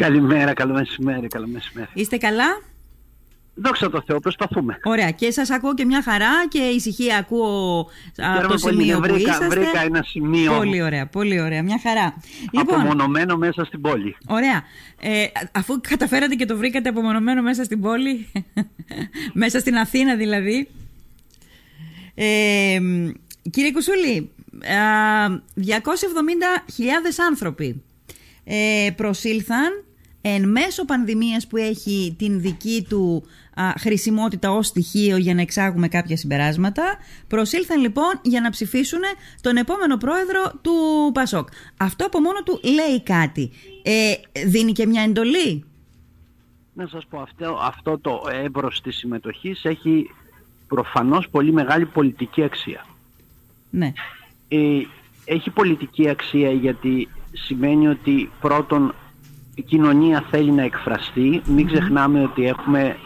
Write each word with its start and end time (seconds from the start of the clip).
Καλημέρα, 0.00 0.52
καλό 0.52 0.72
μεσημέρι, 0.72 1.26
καλό 1.26 1.46
μεσημέρι. 1.46 1.88
Είστε 1.94 2.16
καλά; 2.16 2.62
Δόξα 3.54 3.90
τω 3.90 4.02
Θεώ, 4.06 4.20
προσπαθούμε. 4.20 4.78
Ωραία. 4.84 5.10
Και 5.10 5.30
σας 5.30 5.50
ακούω 5.50 5.74
και 5.74 5.84
μια 5.84 6.02
χαρά 6.02 6.48
και 6.48 6.58
ησυχία 6.58 7.16
ακούω 7.16 7.88
από 8.16 8.48
το 8.48 8.58
σημείο 8.58 9.00
βρήκα, 9.00 9.14
που 9.14 9.20
είσαστε. 9.20 9.48
Βρήκα 9.48 9.80
ένα 9.80 10.02
σημείο 10.02 10.52
Πολύ 10.52 10.82
ωραία, 10.82 11.06
πολύ 11.06 11.40
ωραία. 11.40 11.62
Μια 11.62 11.80
χαρά. 11.82 12.14
Λοιπόν, 12.52 12.80
απομονωμένο 12.80 13.36
μέσα 13.36 13.64
στην 13.64 13.80
πόλη. 13.80 14.16
Ωραία. 14.26 14.62
Ε, 15.00 15.26
αφού 15.52 15.80
καταφέρατε 15.88 16.34
και 16.34 16.46
το 16.46 16.56
βρήκατε 16.56 16.88
απομονωμένο 16.88 17.42
μέσα 17.42 17.64
στην 17.64 17.80
πόλη, 17.80 18.32
μέσα 19.42 19.58
στην 19.58 19.76
Αθήνα 19.76 20.16
δηλαδή. 20.16 20.68
Ε, 22.14 22.78
κύριε 23.50 23.72
Κουσούλη, 23.72 24.30
270.000 25.56 25.64
άνθρωποι 27.28 27.82
ε, 28.44 28.90
προσήλθαν 28.96 29.83
εν 30.26 30.48
μέσω 30.48 30.84
πανδημίας 30.84 31.46
που 31.46 31.56
έχει 31.56 32.14
την 32.18 32.40
δική 32.40 32.86
του 32.88 33.24
χρησιμότητα 33.78 34.50
ως 34.50 34.66
στοιχείο 34.66 35.16
για 35.16 35.34
να 35.34 35.40
εξάγουμε 35.40 35.88
κάποια 35.88 36.16
συμπεράσματα 36.16 36.96
προσήλθαν 37.28 37.80
λοιπόν 37.80 38.20
για 38.22 38.40
να 38.40 38.50
ψηφίσουν 38.50 39.00
τον 39.40 39.56
επόμενο 39.56 39.96
πρόεδρο 39.96 40.52
του 40.62 40.72
Πασόκ. 41.14 41.48
Αυτό 41.76 42.06
από 42.06 42.20
μόνο 42.20 42.42
του 42.42 42.60
λέει 42.64 43.02
κάτι. 43.02 43.50
Ε, 43.82 44.14
δίνει 44.46 44.72
και 44.72 44.86
μια 44.86 45.02
εντολή; 45.02 45.64
Να 46.74 46.86
σας 46.86 47.06
πω, 47.06 47.20
αυτό, 47.20 47.58
αυτό 47.62 47.98
το 47.98 48.22
έμπρος 48.44 48.80
της 48.80 48.96
συμμετοχής 48.96 49.64
έχει 49.64 50.10
προφανώς 50.68 51.28
πολύ 51.30 51.52
μεγάλη 51.52 51.86
πολιτική 51.86 52.42
αξία. 52.42 52.86
Ναι. 53.70 53.92
Ε, 54.48 54.80
έχει 55.24 55.50
πολιτική 55.50 56.08
αξία 56.08 56.50
γιατί 56.50 57.08
σημαίνει 57.32 57.88
ότι 57.88 58.30
πρώτον 58.40 58.94
η 59.54 59.62
κοινωνία 59.62 60.24
θέλει 60.30 60.50
να 60.50 60.62
εκφραστεί. 60.62 61.42
Μην 61.46 61.66
ξεχνάμε 61.66 62.22
ότι 62.22 62.46
έχουμε 62.46 62.96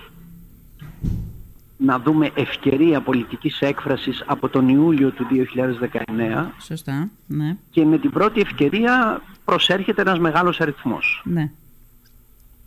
να 1.77 1.99
δούμε 1.99 2.31
ευκαιρία 2.35 3.01
πολιτικής 3.01 3.61
έκφρασης 3.61 4.23
από 4.27 4.49
τον 4.49 4.69
Ιούλιο 4.69 5.11
του 5.11 5.27
2019. 5.31 6.47
Σωστά, 6.59 7.11
ναι. 7.27 7.57
Και 7.71 7.85
με 7.85 7.99
την 7.99 8.11
πρώτη 8.11 8.41
ευκαιρία 8.41 9.23
προσέρχεται 9.45 10.01
ένας 10.01 10.19
μεγάλος 10.19 10.61
αριθμός. 10.61 11.23
Ναι. 11.25 11.51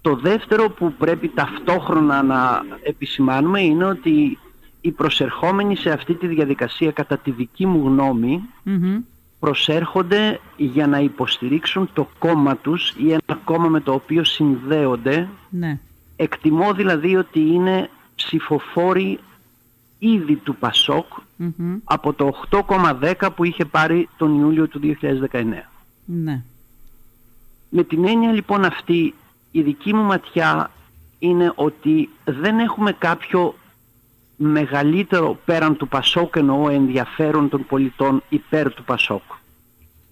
Το 0.01 0.15
δεύτερο 0.15 0.69
που 0.69 0.93
πρέπει 0.93 1.29
ταυτόχρονα 1.29 2.23
να 2.23 2.61
επισημάνουμε 2.83 3.61
είναι 3.61 3.85
ότι 3.85 4.37
οι 4.81 4.91
προσερχόμενοι 4.91 5.75
σε 5.75 5.89
αυτή 5.91 6.13
τη 6.13 6.27
διαδικασία 6.27 6.91
κατά 6.91 7.17
τη 7.17 7.31
δική 7.31 7.65
μου 7.65 7.87
γνωμη 7.87 8.41
προσέρχονται 9.41 10.39
για 10.57 10.87
να 10.87 10.99
υποστηρίξουν 10.99 11.89
το 11.93 12.07
κόμμα 12.19 12.55
τους 12.55 12.93
ή 12.97 13.11
ένα 13.11 13.39
κόμμα 13.43 13.67
με 13.67 13.79
το 13.79 13.93
οποίο 13.93 14.23
συνδέονται. 14.23 15.27
Ναι. 15.49 15.79
Εκτιμώ 16.15 16.73
δηλαδή 16.73 17.15
ότι 17.15 17.39
είναι 17.39 17.89
ψηφοφόροι 18.15 19.19
ήδη 19.99 20.35
του 20.35 20.55
πασοκ 20.55 21.05
από 21.83 22.13
το 22.13 22.33
8,10 22.49 23.29
που 23.35 23.43
είχε 23.43 23.65
πάρει 23.65 24.09
τον 24.17 24.39
Ιούλιο 24.39 24.67
του 24.67 24.79
2019. 25.31 25.43
Ναι. 26.05 26.43
Με 27.69 27.83
την 27.83 28.05
έννοια 28.05 28.31
λοιπόν 28.31 28.65
αυτή 28.65 29.13
η 29.51 29.61
δική 29.61 29.93
μου 29.93 30.03
ματιά 30.03 30.71
είναι 31.19 31.51
ότι 31.55 32.09
δεν 32.25 32.59
έχουμε 32.59 32.91
κάποιο 32.91 33.55
μεγαλύτερο 34.43 35.37
πέραν 35.45 35.77
του 35.77 35.87
Πασόκ 35.87 36.35
εννοώ 36.35 36.69
ενδιαφέρον 36.69 37.49
των 37.49 37.65
πολιτών 37.65 38.23
υπέρ 38.29 38.73
του 38.73 38.83
Πασόκ. 38.83 39.21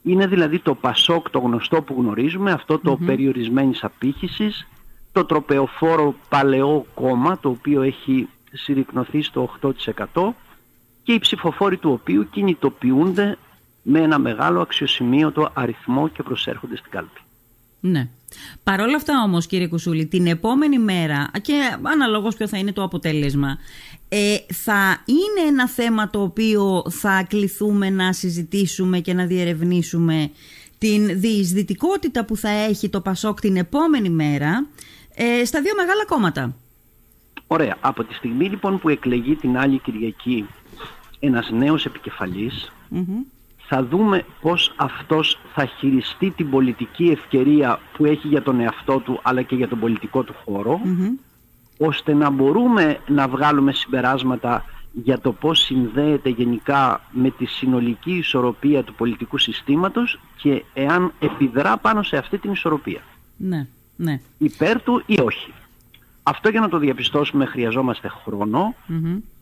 Είναι 0.03 0.27
δηλαδή 0.27 0.59
το 0.59 0.75
Πασόκ 0.75 1.29
το 1.29 1.39
γνωστό 1.39 1.81
που 1.81 1.95
γνωρίζουμε, 1.97 2.51
αυτό 2.51 2.79
το 2.79 2.91
mm-hmm. 2.91 3.05
περιορισμένης 3.05 3.83
απήχησης, 3.83 4.67
το 5.11 5.25
τροπεοφόρο 5.25 6.15
παλαιό 6.29 6.85
κόμμα 6.93 7.39
το 7.39 7.49
οποίο 7.49 7.81
έχει 7.81 8.27
συρρυκνωθεί 8.51 9.21
στο 9.21 9.49
8% 9.61 10.33
και 11.03 11.13
οι 11.13 11.19
ψηφοφόροι 11.19 11.77
του 11.77 11.91
οποίου 11.91 12.29
κινητοποιούνται 12.29 13.37
με 13.81 13.99
ένα 13.99 14.19
μεγάλο 14.19 14.61
αξιοσημείωτο 14.61 15.49
αριθμό 15.53 16.07
και 16.07 16.23
προσέρχονται 16.23 16.77
στην 16.77 16.91
κάλπη. 16.91 17.19
Ναι. 17.79 18.09
Παρ' 18.63 18.81
όλα 18.81 18.95
αυτά 18.95 19.23
όμως 19.23 19.45
κύριε 19.45 19.67
Κουσούλη, 19.67 20.05
την 20.05 20.27
επόμενη 20.27 20.79
μέρα 20.79 21.31
και 21.41 21.77
αναλόγως 21.81 22.35
ποιο 22.35 22.47
θα 22.47 22.57
είναι 22.57 22.73
το 22.73 22.83
αποτέλεσμα, 22.83 23.57
ε, 24.09 24.35
θα 24.53 25.03
είναι 25.05 25.47
ένα 25.47 25.67
θέμα 25.67 26.09
το 26.09 26.21
οποίο 26.21 26.83
θα 26.89 27.25
κληθούμε 27.29 27.89
να 27.89 28.13
συζητήσουμε 28.13 28.99
και 28.99 29.13
να 29.13 29.25
διερευνήσουμε 29.25 30.31
την 30.77 31.19
διεισδυτικότητα 31.19 32.25
που 32.25 32.35
θα 32.35 32.49
έχει 32.49 32.89
το 32.89 33.01
Πασόκ 33.01 33.39
την 33.39 33.57
επόμενη 33.57 34.09
μέρα 34.09 34.67
ε, 35.15 35.45
στα 35.45 35.61
δύο 35.61 35.73
μεγάλα 35.75 36.05
κόμματα. 36.05 36.55
Ωραία. 37.47 37.77
Από 37.79 38.03
τη 38.03 38.13
στιγμή 38.13 38.49
λοιπόν 38.49 38.79
που 38.79 38.89
εκλεγεί 38.89 39.35
την 39.35 39.57
άλλη 39.57 39.79
Κυριακή 39.79 40.45
ένας 41.19 41.49
νέος 41.51 41.85
θα 43.69 43.83
δούμε 43.83 44.25
πώς 44.41 44.73
αυτός 44.75 45.39
θα 45.53 45.65
χειριστεί 45.65 46.29
την 46.29 46.49
πολιτική 46.49 47.03
ευκαιρία 47.03 47.79
που 47.93 48.05
έχει 48.05 48.27
για 48.27 48.41
τον 48.41 48.59
εαυτό 48.59 48.99
του 48.99 49.19
αλλά 49.23 49.41
και 49.41 49.55
για 49.55 49.67
τον 49.67 49.79
πολιτικό 49.79 50.23
του 50.23 50.33
χωρο 50.45 50.79
ώστε 51.77 52.13
να 52.13 52.29
μπορούμε 52.29 52.99
να 53.07 53.27
βγάλουμε 53.27 53.71
συμπεράσματα 53.71 54.65
για 54.91 55.19
το 55.19 55.31
πώς 55.31 55.59
συνδέεται 55.59 56.29
γενικά 56.29 57.01
με 57.11 57.29
τη 57.29 57.45
συνολική 57.45 58.11
ισορροπία 58.11 58.83
του 58.83 58.93
πολιτικού 58.93 59.37
συστήματος 59.37 60.19
και 60.37 60.63
εάν 60.73 61.13
επιδρά 61.19 61.77
πάνω 61.77 62.03
σε 62.03 62.17
αυτή 62.17 62.37
την 62.37 62.51
ισορροπία. 62.51 63.01
Ναι, 63.37 63.67
ναι. 63.95 64.19
Υπέρ 64.37 64.81
του 64.81 65.03
ή 65.05 65.19
όχι. 65.21 65.53
Αυτό 66.23 66.49
για 66.49 66.59
να 66.59 66.69
το 66.69 66.77
διαπιστώσουμε 66.77 67.45
χρειαζόμαστε 67.45 68.09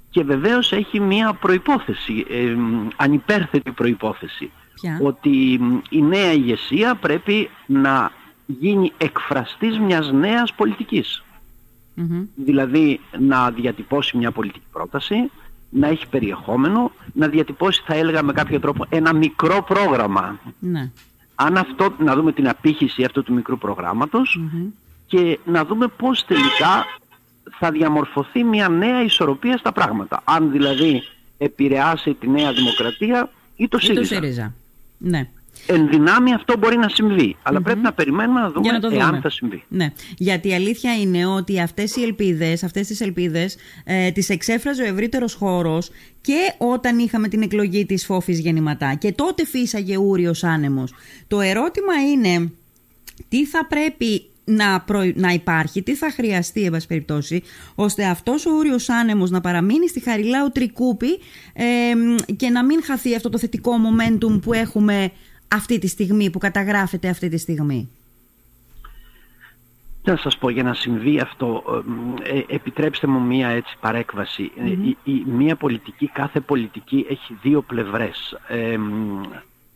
και 0.10 0.24
βεβαίως 0.24 0.72
έχει 0.72 1.00
μία 1.00 1.34
προϋπόθεση, 1.34 2.26
ε, 2.30 2.56
ανυπέρθετη 2.96 3.72
προϋπόθεση. 3.72 4.52
Ότι 5.02 5.60
η 5.90 6.02
νέα 6.02 6.32
ηγεσία 6.32 6.96
πρέπει 6.96 7.50
να 7.66 8.12
γίνει 8.46 8.92
εκφραστής 8.98 9.80
μιας 9.80 10.12
νέας 10.12 10.54
Δηλαδή 12.36 13.00
να 13.20 13.52
διατυπώσει 13.52 14.18
μια 14.18 14.32
πολιτική 14.32 14.66
πρόταση, 14.72 15.32
να 15.70 15.88
έχει 15.88 16.08
περιεχόμενο, 16.08 16.92
να 17.14 17.28
διατυπώσει 17.28 17.84
θα 17.86 17.94
έλεγα 17.94 18.24
με 18.24 18.34
κάποιο 18.34 18.60
τρόπο 18.60 18.86
ένα 18.90 19.14
μικρό 19.14 19.64
πρόγραμμα. 19.64 20.40
Ναι. 20.60 20.92
Αν 21.36 21.58
αυτό, 21.58 21.96
να 22.00 22.16
δούμε 22.16 22.32
την 22.32 22.48
απήχηση 22.50 23.04
αυτού 23.04 23.24
του 23.24 23.34
μικρού 23.34 23.58
προγράμματος 23.58 24.40
και 25.08 25.40
να 25.46 25.66
δούμε 25.66 25.88
πώς 25.88 26.26
τελικά 26.26 26.86
θα 27.60 27.72
διαμορφωθεί 27.72 28.44
μια 28.44 28.70
νέα 28.70 29.04
ισορροπία 29.04 29.58
στα 29.58 29.72
πράγματα. 29.72 30.22
Αν 30.24 30.52
δηλαδή 30.52 31.04
επηρεάσει 31.38 32.14
τη 32.14 32.30
Νέα 32.30 32.54
Δημοκρατία 32.54 33.30
ή 33.56 33.68
το 33.68 33.80
ΣΥΡΙΖΑ. 33.80 34.02
Ή 34.02 34.08
το 34.08 34.14
ΣΥΡΙΖΑ. 34.14 34.54
Ναι. 34.98 35.30
Εν 35.66 35.90
δυνάμει 35.90 36.34
αυτό 36.34 36.58
μπορεί 36.58 36.78
να 36.78 36.90
συμβεί. 36.90 37.36
πρέπει 37.64 37.80
να 37.80 37.94
περιμένουμε 37.94 38.40
να 38.40 38.52
δούμε, 38.52 38.72
να 38.72 38.96
εάν 38.96 39.22
θα 39.22 39.30
συμβεί. 39.30 39.64
Ναι. 39.68 39.94
Γιατί 40.18 40.48
η 40.48 40.54
αλήθεια 40.54 40.96
είναι 40.98 41.26
ότι 41.26 41.60
αυτές 41.60 41.96
οι 41.96 42.02
ελπίδες, 42.02 42.64
αυτές 42.64 42.88
τις 42.88 43.02
ελπίδες 43.02 43.58
ε, 43.84 44.12
τις 44.12 44.30
εξέφραζε 44.30 44.82
ο 44.84 44.86
ευρύτερος 44.86 45.34
χώρος 45.34 45.90
και 46.22 46.54
όταν 46.58 47.00
είχαμε 47.00 47.28
την 47.28 47.42
εκλογή 47.42 47.86
της 47.86 48.06
Φόφης 48.06 48.40
Γεννηματά 48.40 48.94
και 48.94 49.12
τότε 49.12 49.46
φύσαγε 49.46 49.98
ούριος 49.98 50.44
άνεμος. 50.44 50.94
Το 51.28 51.42
ερώτημα 51.42 51.94
είναι 52.12 52.52
τι 53.30 53.46
θα 53.46 53.66
πρέπει 53.66 54.30
να, 54.50 54.86
να 55.14 55.30
υπάρχει, 55.30 55.84
τι 55.84 55.96
θα 55.96 56.12
χρειαστεί, 56.12 56.64
εν 56.64 56.72
πάση 56.72 56.88
περιπτώσει, 56.88 57.44
ώστε 57.76 58.06
αυτός 58.06 58.46
ο 58.46 58.52
ούριος 58.52 58.90
άνεμος 58.90 59.30
να 59.30 59.42
παραμείνει 59.42 59.90
στη 59.90 60.00
Χαριλάου 60.00 60.50
Τρικούπη 60.52 61.20
και 62.36 62.50
να 62.50 62.66
μην 62.66 62.84
χαθεί 62.84 63.16
αυτό 63.16 63.30
το 63.30 63.38
θετικό 63.38 63.72
momentum 63.72 64.42
που 64.42 64.54
έχουμε 64.54 65.12
αυτή 65.48 65.80
τη 65.80 65.88
στιγμή, 65.88 66.30
που 66.30 66.40
καταγράφεται 66.40 67.10
αυτή 67.10 67.30
τη 67.30 67.38
στιγμή. 67.38 67.90
Να 70.04 70.16
σας 70.16 70.38
πω 70.38 70.50
για 70.50 70.64
να 70.64 70.74
συμβεί 70.74 71.20
αυτό, 71.20 71.64
ε, 72.24 72.56
επιτρέψτε 72.56 73.08
μου 73.08 73.20
μία 73.20 73.48
έτσι 73.48 73.78
ε, 74.58 74.70
η, 75.04 75.24
μία 75.26 75.56
πολιτική, 75.56 76.08
κάθε 76.08 76.40
πολιτική 76.40 77.06
έχει 77.10 77.38
δύο 77.42 77.62
πλευρές 77.62 78.38
ε, 78.48 78.78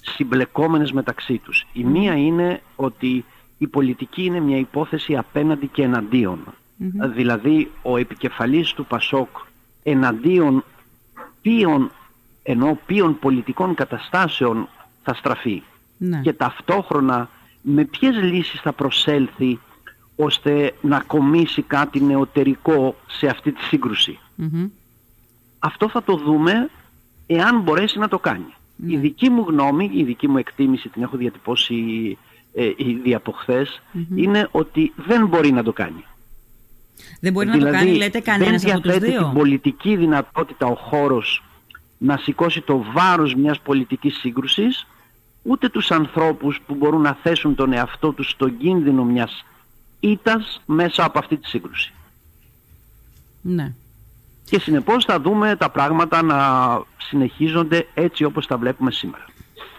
συμπλεκόμενες 0.01 0.91
μεταξύ 0.91 1.37
τους. 1.37 1.65
Η 1.73 1.83
μία 1.83 2.13
είναι 2.13 2.61
ότι 2.75 3.25
η 3.61 3.67
πολιτική 3.67 4.23
είναι 4.23 4.39
μια 4.39 4.57
υπόθεση 4.57 5.15
απέναντι 5.17 5.67
και 5.67 5.83
εναντίον. 5.83 6.39
Δηλαδή 7.15 7.71
ο 7.81 7.97
επικεφαλής 7.97 8.73
του 8.73 8.85
Πασόκ 8.85 9.29
εναντίον 9.83 10.63
ποιων, 11.41 11.91
ενώ 12.43 12.79
ποιων 12.85 13.19
πολιτικών 13.19 13.73
καταστάσεων 13.73 14.67
θα 15.03 15.13
στραφεί. 15.13 15.63
Ναι. 15.97 16.21
Και 16.21 16.33
ταυτόχρονα 16.33 17.29
με 17.61 17.85
ποιες 17.85 18.15
λύσεις 18.15 18.61
θα 18.61 18.73
προσέλθει 18.73 19.59
ώστε 20.15 20.73
να 20.81 20.99
κομίσει 21.07 21.61
κάτι 21.61 22.01
νεωτερικό 22.01 22.95
σε 23.07 23.27
αυτή 23.27 23.51
τη 23.51 23.61
συγκρουση 23.61 24.19
Αυτό 25.59 25.89
θα 25.89 26.03
το 26.03 26.15
δούμε 26.15 26.69
εάν 27.27 27.61
μπορέσει 27.61 27.99
να 27.99 28.07
το 28.07 28.19
κάνει. 28.19 28.53
Η 28.87 28.95
ναι. 28.95 28.99
δική 28.99 29.29
μου 29.29 29.45
γνώμη, 29.47 29.91
η 29.93 30.03
δική 30.03 30.27
μου 30.27 30.37
εκτίμηση 30.37 30.89
την 30.89 31.03
έχω 31.03 31.17
διατυπώσει 31.17 32.17
ε, 32.53 32.71
ήδη 32.77 33.13
από 33.13 33.35
είναι 34.15 34.47
ότι 34.51 34.93
δεν 34.95 35.27
μπορεί 35.27 35.51
να 35.51 35.63
το 35.63 35.73
κάνει. 35.73 36.05
Δεν 37.19 37.33
μπορεί 37.33 37.47
να 37.47 37.51
το 37.51 37.57
Δηλαδή, 37.57 37.77
κάνει, 37.77 37.97
λέτε, 37.97 38.19
κανένας 38.19 38.61
δεν 38.61 38.71
από 38.71 38.81
τους 38.81 38.91
διαθέτει 38.91 39.11
δύο. 39.11 39.23
την 39.23 39.33
πολιτική 39.33 39.95
δυνατότητα 39.95 40.65
ο 40.65 40.75
χώρος 40.75 41.43
να 41.97 42.17
σηκώσει 42.17 42.61
το 42.61 42.85
βάρος 42.93 43.35
μιας 43.35 43.59
πολιτικής 43.59 44.17
σύγκρουσης, 44.17 44.87
ούτε 45.43 45.69
τους 45.69 45.91
ανθρώπους 45.91 46.59
που 46.65 46.75
μπορούν 46.75 47.01
να 47.01 47.17
θέσουν 47.23 47.55
τον 47.55 47.73
εαυτό 47.73 48.11
τους 48.11 48.29
στον 48.29 48.57
κίνδυνο 48.57 49.03
μιας 49.03 49.45
ήττας 49.99 50.61
μέσα 50.65 51.03
από 51.03 51.19
αυτή 51.19 51.37
τη 51.37 51.47
σύγκρουση. 51.47 51.93
Ναι. 53.41 53.73
Και 54.45 54.59
συνεπώς 54.59 55.05
θα 55.05 55.19
δούμε 55.19 55.55
τα 55.55 55.69
πράγματα 55.69 56.21
να 56.21 56.37
συνεχίζονται 56.97 57.87
έτσι 57.93 58.23
όπως 58.23 58.47
τα 58.47 58.57
βλέπουμε 58.57 58.91
σήμερα. 58.91 59.25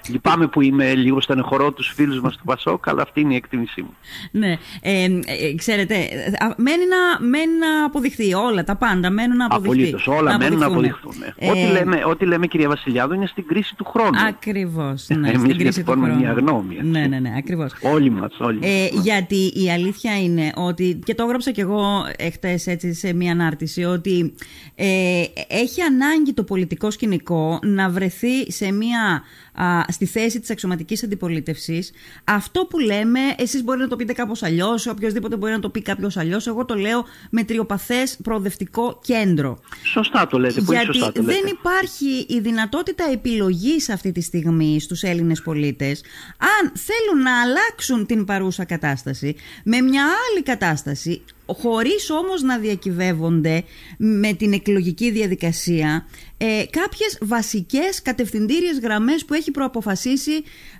Λυπάμαι 0.08 0.46
που 0.46 0.60
είμαι 0.60 0.94
λίγο 0.94 1.20
στενεχωρώ 1.20 1.72
τους 1.72 1.93
φίλους 1.94 2.20
μας 2.20 2.37
του 2.37 2.44
Πασόκ, 2.44 2.88
αλλά 2.88 3.02
αυτή 3.02 3.20
είναι 3.20 3.32
η 3.32 3.37
εκτίμησή 3.37 3.82
μου. 3.82 3.94
Ναι, 4.31 4.58
ε, 4.81 5.04
ε, 5.04 5.54
ξέρετε, 5.56 5.94
ε, 5.94 6.44
α, 6.44 6.54
μένει 6.56 6.84
να, 6.88 7.26
μένει 7.26 7.52
να 7.58 7.84
αποδειχθεί 7.84 8.34
όλα, 8.34 8.64
τα 8.64 8.76
πάντα 8.76 9.10
μένουν 9.10 9.37
να 9.37 9.44
αποδειχθεί. 9.44 9.78
Απολύτως, 9.78 10.06
όλα 10.06 10.38
μένουν 10.38 10.58
να 10.58 10.66
αποδειχθούν. 10.66 11.12
αποδειχθούν. 11.12 11.34
Ε, 11.37 11.50
Ό,τι, 11.50 11.72
λέμε, 11.72 12.02
ό,τι 12.06 12.25
λέμε 12.25 12.46
κυρία 12.46 12.69
Βασιλιάδου 12.69 13.14
είναι 13.14 13.26
στην 13.26 13.46
κρίση 13.46 13.75
του 13.76 13.84
χρόνου. 13.84 14.19
Ακριβώς, 14.28 15.06
ναι, 15.08 15.28
Εμείς 15.28 15.40
στην 15.40 15.40
κρίση 15.40 15.56
του 15.56 15.62
διατυπώνουμε 15.62 16.06
χρόνου. 16.06 16.20
μια 16.22 16.32
γνώμη, 16.32 16.75
έτσι. 16.75 16.88
Ναι, 16.88 17.06
ναι, 17.06 17.19
ναι, 17.19 17.32
ακριβώς. 17.37 17.72
Όλοι 17.82 18.10
μας, 18.10 18.37
όλοι 18.40 18.58
μας. 18.58 18.69
Ε, 18.69 18.88
γιατί 19.02 19.52
η 19.54 19.70
αλήθεια 19.70 20.22
είναι 20.22 20.52
ότι, 20.54 21.00
και 21.04 21.14
το 21.14 21.22
έγραψα 21.22 21.50
κι 21.50 21.60
εγώ 21.60 22.06
εχθές 22.16 22.66
έτσι 22.66 22.94
σε 22.94 23.12
μία 23.12 23.32
ανάρτηση, 23.32 23.84
ότι 23.84 24.34
ε, 24.75 25.22
έχει 25.49 25.81
ανάγκη 25.81 26.32
το 26.32 26.44
πολιτικό 26.44 26.90
σκηνικό 26.90 27.58
να 27.62 27.88
βρεθεί 27.90 28.52
σε 28.52 28.72
μία, 28.72 29.22
α, 29.52 29.82
στη 29.88 30.06
θέση 30.06 30.40
της 30.40 30.50
αξιωματικής 30.50 31.02
αντιπολίτευσης. 31.02 31.90
Αυτό 32.25 32.64
που 32.64 32.78
λέμε, 32.78 33.20
εσείς 33.37 33.62
μπορεί 33.64 33.78
να 33.81 33.88
το 33.88 33.96
πείτε 33.96 34.12
κάπως 34.12 34.43
αλλιώς, 34.43 34.87
οποιοδήποτε 34.87 35.37
μπορεί 35.37 35.52
να 35.52 35.60
το 35.60 35.69
πει 35.70 35.82
κάποιος 35.82 36.16
αλλιώς, 36.16 36.46
εγώ 36.46 36.64
το 36.64 36.75
λέω 36.75 37.04
με 37.31 37.44
τριοπαθές 37.44 38.19
προοδευτικό 38.22 39.00
κέντρο. 39.04 39.60
Σωστά 39.84 40.26
το 40.26 40.38
λέτε, 40.38 40.60
πολύ 40.60 40.76
Γιατί 40.78 40.99
σωστά 40.99 41.12
το 41.12 41.22
λέτε. 41.22 41.32
δεν 41.32 41.52
υπάρχει 41.52 42.26
η 42.28 42.40
δυνατότητα 42.40 43.04
επιλογής 43.12 43.88
αυτή 43.88 44.12
τη 44.12 44.20
στιγμή 44.20 44.81
στους 44.81 45.02
Έλληνες 45.02 45.43
πολίτες 45.43 46.02
αν 46.38 46.72
θέλουν 46.75 47.22
να 47.22 47.40
αλλάξουν 47.40 48.06
την 48.06 48.25
παρούσα 48.25 48.64
κατάσταση 48.64 49.37
με 49.64 49.81
μια 49.81 50.02
άλλη 50.02 50.43
κατάσταση 50.43 51.22
χωρίς 51.54 52.10
όμως 52.10 52.43
να 52.43 52.58
διακυβεύονται 52.58 53.64
με 53.99 54.32
την 54.32 54.52
εκλογική 54.52 55.10
διαδικασία 55.10 56.06
ε, 56.44 56.64
κάποιες 56.70 57.19
βασικές 57.20 58.02
κατευθυντήριες 58.02 58.78
γραμμές 58.78 59.25
που 59.25 59.34
έχει 59.34 59.50
προαποφασίσει 59.50 60.32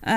α, 0.03 0.13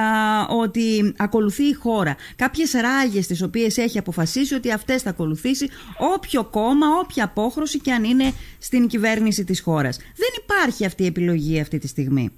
ότι 0.49 1.13
ακολουθεί 1.17 1.63
η 1.63 1.73
χώρα. 1.73 2.15
Κάποιες 2.35 2.71
ράγες 2.71 3.27
τις 3.27 3.41
οποίες 3.41 3.77
έχει 3.77 3.97
αποφασίσει 3.97 4.53
ότι 4.53 4.71
αυτές 4.71 5.01
θα 5.01 5.09
ακολουθήσει 5.09 5.69
όποιο 6.15 6.43
κόμμα, 6.43 6.87
όποια 7.03 7.23
απόχρωση 7.23 7.79
και 7.79 7.91
αν 7.91 8.03
είναι 8.03 8.33
στην 8.59 8.87
κυβέρνηση 8.87 9.43
της 9.43 9.61
χώρας. 9.61 9.97
Δεν 9.97 10.29
υπάρχει 10.43 10.85
αυτή 10.85 11.03
η 11.03 11.05
επιλογή 11.05 11.59
αυτή 11.59 11.77
τη 11.77 11.87
στιγμή. 11.87 12.31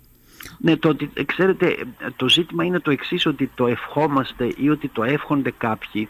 Ναι, 0.57 0.77
το 0.77 0.89
ότι, 0.89 1.09
ε, 1.13 1.23
ξέρετε, 1.23 1.75
το 2.15 2.29
ζήτημα 2.29 2.63
είναι 2.63 2.79
το 2.79 2.91
εξής, 2.91 3.25
ότι 3.25 3.51
το 3.55 3.67
ευχόμαστε 3.67 4.53
ή 4.57 4.69
ότι 4.69 4.87
το 4.87 5.03
εύχονται 5.03 5.51
κάποιοι, 5.57 6.09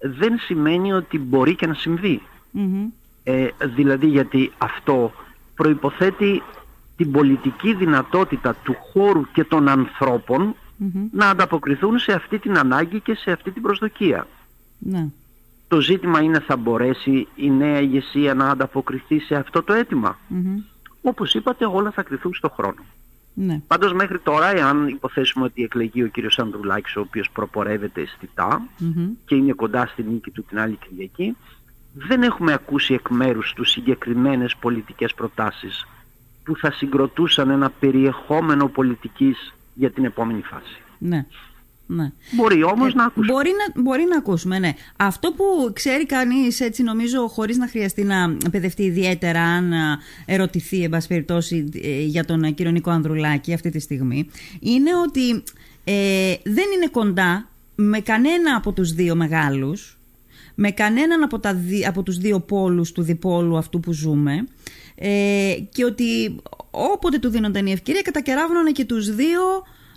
δεν 0.00 0.38
σημαίνει 0.38 0.92
ότι 0.92 1.18
μπορεί 1.18 1.54
και 1.54 1.66
να 1.66 1.74
συμβεί. 1.74 2.22
Μμμ. 2.50 2.88
Ε, 3.24 3.48
δηλαδή 3.64 4.06
γιατί 4.06 4.52
αυτό 4.58 5.12
προϋποθέτει 5.54 6.42
την 6.96 7.10
πολιτική 7.10 7.74
δυνατότητα 7.74 8.54
του 8.64 8.76
χώρου 8.92 9.22
και 9.32 9.44
των 9.44 9.68
ανθρώπων 9.68 10.54
Μμμ. 10.76 11.08
να 11.12 11.28
ανταποκριθούν 11.28 11.98
σε 11.98 12.12
αυτή 12.12 12.38
την 12.38 12.58
ανάγκη 12.58 13.00
και 13.00 13.14
σε 13.14 13.30
αυτή 13.32 13.50
την 13.50 13.62
προσδοκία. 13.62 14.26
Ναι. 14.78 15.08
Το 15.68 15.80
ζήτημα 15.80 16.20
είναι 16.20 16.40
θα 16.40 16.56
μπορέσει 16.56 17.28
η 17.34 17.50
νέα 17.50 17.80
ηγεσία 17.80 18.34
να 18.34 18.50
ανταποκριθεί 18.50 19.18
σε 19.18 19.34
αυτό 19.34 19.62
το 19.62 19.72
αίτημα; 19.72 20.18
Μμμ. 20.28 20.58
Όπως 21.02 21.34
είπατε 21.34 21.66
όλα 21.66 21.90
θα 21.90 22.02
κρυθούν 22.02 22.34
στο 22.34 22.48
χρόνο. 22.48 22.82
Ναι. 23.42 23.60
Πάντως 23.66 23.92
μέχρι 23.92 24.18
τώρα, 24.18 24.56
εάν 24.56 24.88
υποθέσουμε 24.88 25.44
ότι 25.44 25.62
εκλεγεί 25.62 26.02
ο 26.02 26.06
κύριος 26.06 26.38
Ανδρουλάκης, 26.38 26.96
ο 26.96 27.00
οποίος 27.00 27.30
προπορεύεται 27.30 28.00
αισθητά 28.00 28.62
Μμμ. 28.78 29.08
και 29.26 29.34
είναι 29.34 29.52
κοντά 29.52 29.86
στη 29.86 30.02
νίκη 30.02 30.30
του 30.30 30.44
την 30.44 30.58
άλλη 30.58 30.78
Κυριακή, 30.88 31.36
δεν 31.94 32.22
έχουμε 32.22 32.52
ακούσει 32.52 32.94
εκ 32.94 33.08
μέρους 33.08 33.52
τους 33.52 33.70
συγκεκριμένες 33.70 34.56
πολιτικές 34.56 35.14
προτάσεις 35.14 35.86
που 36.44 36.56
θα 36.56 36.70
συγκροτούσαν 36.70 37.50
ένα 37.50 37.70
περιεχόμενο 37.70 38.68
πολιτικής 38.68 39.54
για 39.74 39.90
την 39.90 40.04
επόμενη 40.04 40.42
φάση. 40.42 40.80
Ναι. 40.98 41.26
Ναι. 41.92 42.12
Μπορεί 42.30 42.62
όμως 42.64 42.92
Ε, 42.92 42.96
να 42.96 43.04
ακούσουμε. 43.04 43.32
Μπορεί 43.32 43.50
να, 43.74 43.82
μπορεί 43.82 44.04
να 44.10 44.16
ακούσουμε, 44.16 44.58
ναι. 44.58 44.72
Αυτό 44.96 45.32
που 45.32 45.44
ξέρει 45.72 46.06
κανείς 46.06 46.60
έτσι 46.60 46.82
νομίζω 46.82 47.28
χωρίς 47.28 47.56
να 47.56 47.68
χρειαστεί 47.68 48.02
να 48.02 48.36
παιδευτεί 48.50 48.82
ιδιαίτερα 48.82 49.40
αν 49.42 49.72
α, 49.72 49.98
ερωτηθεί 50.26 50.82
εν 50.82 50.90
πάση 50.90 51.08
περιπτώσει 51.08 51.68
ε, 51.82 52.00
για 52.02 52.24
τον 52.24 52.44
ε, 52.44 52.50
κύριο 52.50 52.72
Νίκο 52.72 52.90
Ανδρουλάκη 52.90 53.52
αυτή 53.54 53.70
τη 53.70 53.78
στιγμή 53.80 54.28
είναι 54.60 54.90
ότι 55.06 55.30
ε, 55.84 56.34
δεν 56.44 56.64
είναι 56.76 56.88
κοντά 56.90 57.48
με 57.74 58.00
κανένα 58.00 58.56
από 58.56 58.72
τους 58.72 58.92
δύο 58.92 59.14
μεγάλους 59.14 59.98
με 60.54 60.70
κανέναν 60.70 61.22
από, 61.22 61.38
τα, 61.38 61.54
δι- 61.54 61.86
από 61.86 62.02
τους 62.02 62.18
δύο 62.18 62.40
πόλους 62.40 62.92
του 62.92 63.02
διπόλου 63.02 63.56
αυτού 63.56 63.80
που 63.80 63.92
ζούμε 63.92 64.46
ε, 64.94 65.54
και 65.72 65.84
ότι 65.84 66.36
όποτε 66.70 67.18
του 67.18 67.28
δίνονταν 67.28 67.66
η 67.66 67.72
ευκαιρία 67.72 68.02
κατακεράβωναν 68.02 68.72
και 68.72 68.84
τους 68.84 69.14
δύο 69.14 69.40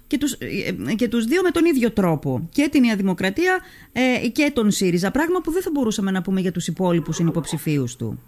και 0.07 0.17
τους, 0.17 0.31
ε, 0.31 0.93
και 0.95 1.07
τους 1.07 1.25
δύο 1.25 1.41
με 1.41 1.51
τον 1.51 1.65
ίδιο 1.65 1.91
τρόπο 1.91 2.49
και 2.51 2.67
την 2.71 2.81
Νέα 2.81 2.95
Δημοκρατία 2.95 3.59
ε, 3.91 4.27
και 4.27 4.51
τον 4.53 4.71
ΣΥΡΙΖΑ 4.71 5.11
πράγμα 5.11 5.41
που 5.41 5.51
δεν 5.51 5.61
θα 5.61 5.69
μπορούσαμε 5.73 6.11
να 6.11 6.21
πούμε 6.21 6.41
για 6.41 6.51
τους 6.51 6.67
υπόλοιπους 6.67 7.15
συνυποψηφίους 7.15 7.95
του. 7.95 8.19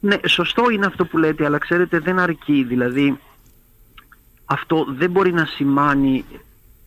Ναι, 0.00 0.16
σωστό 0.26 0.70
είναι 0.70 0.86
αυτό 0.86 1.04
που 1.04 1.18
λέτε, 1.18 1.44
αλλά 1.44 1.58
ξέρετε 1.58 1.98
δεν 1.98 2.18
αρκεί. 2.18 2.64
Δηλαδή 2.64 3.18
αυτό 4.44 4.86
δεν 4.88 5.10
μπορεί 5.10 5.32
να 5.32 5.44
σημάνει 5.44 6.24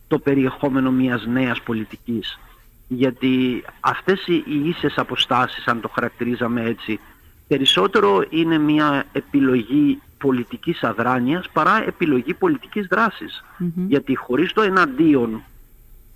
το 0.08 0.20
περιεχόμενο 0.20 0.92
μιας 0.92 1.26
νέας 1.26 1.62
πολιτικής. 1.62 2.40
Γιατί 2.88 3.64
αυτές 3.80 4.28
οι 4.28 4.34
οι 4.34 4.70
ίσες 4.70 4.98
αποστάσεις, 4.98 5.68
αν 5.68 5.82
το 5.82 5.88
χαρακτηρίζαμε 5.88 6.64
έτσι, 6.64 7.00
περισσότερο 7.48 8.26
είναι 8.30 8.58
μια 8.58 9.06
επιλογή 9.12 10.02
πολιτικής 10.24 10.84
αδράνειας 10.84 11.50
παρά 11.54 11.84
επιλογή 11.88 12.34
πολιτικής 12.34 12.88
δράσης. 12.88 13.44
Γιατί 13.88 14.16
χωρίς 14.16 14.54
το 14.54 14.62
εναντίον 14.62 15.42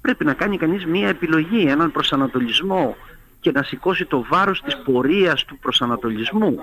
πρέπει 0.02 0.26
να 0.26 0.34
κάνει 0.34 0.58
κανείς 0.58 0.86
μια 0.86 1.08
επιλογή, 1.08 1.66
έναν 1.68 1.92
προσανατολισμό 1.92 2.96
και 3.40 3.52
να 3.52 3.64
σηκώσει 3.64 4.06
το 4.06 4.26
βάρος 4.30 4.62
της 4.62 4.78
πορείας 4.78 5.46
του 5.46 5.58
προσανατολισμού. 5.58 6.60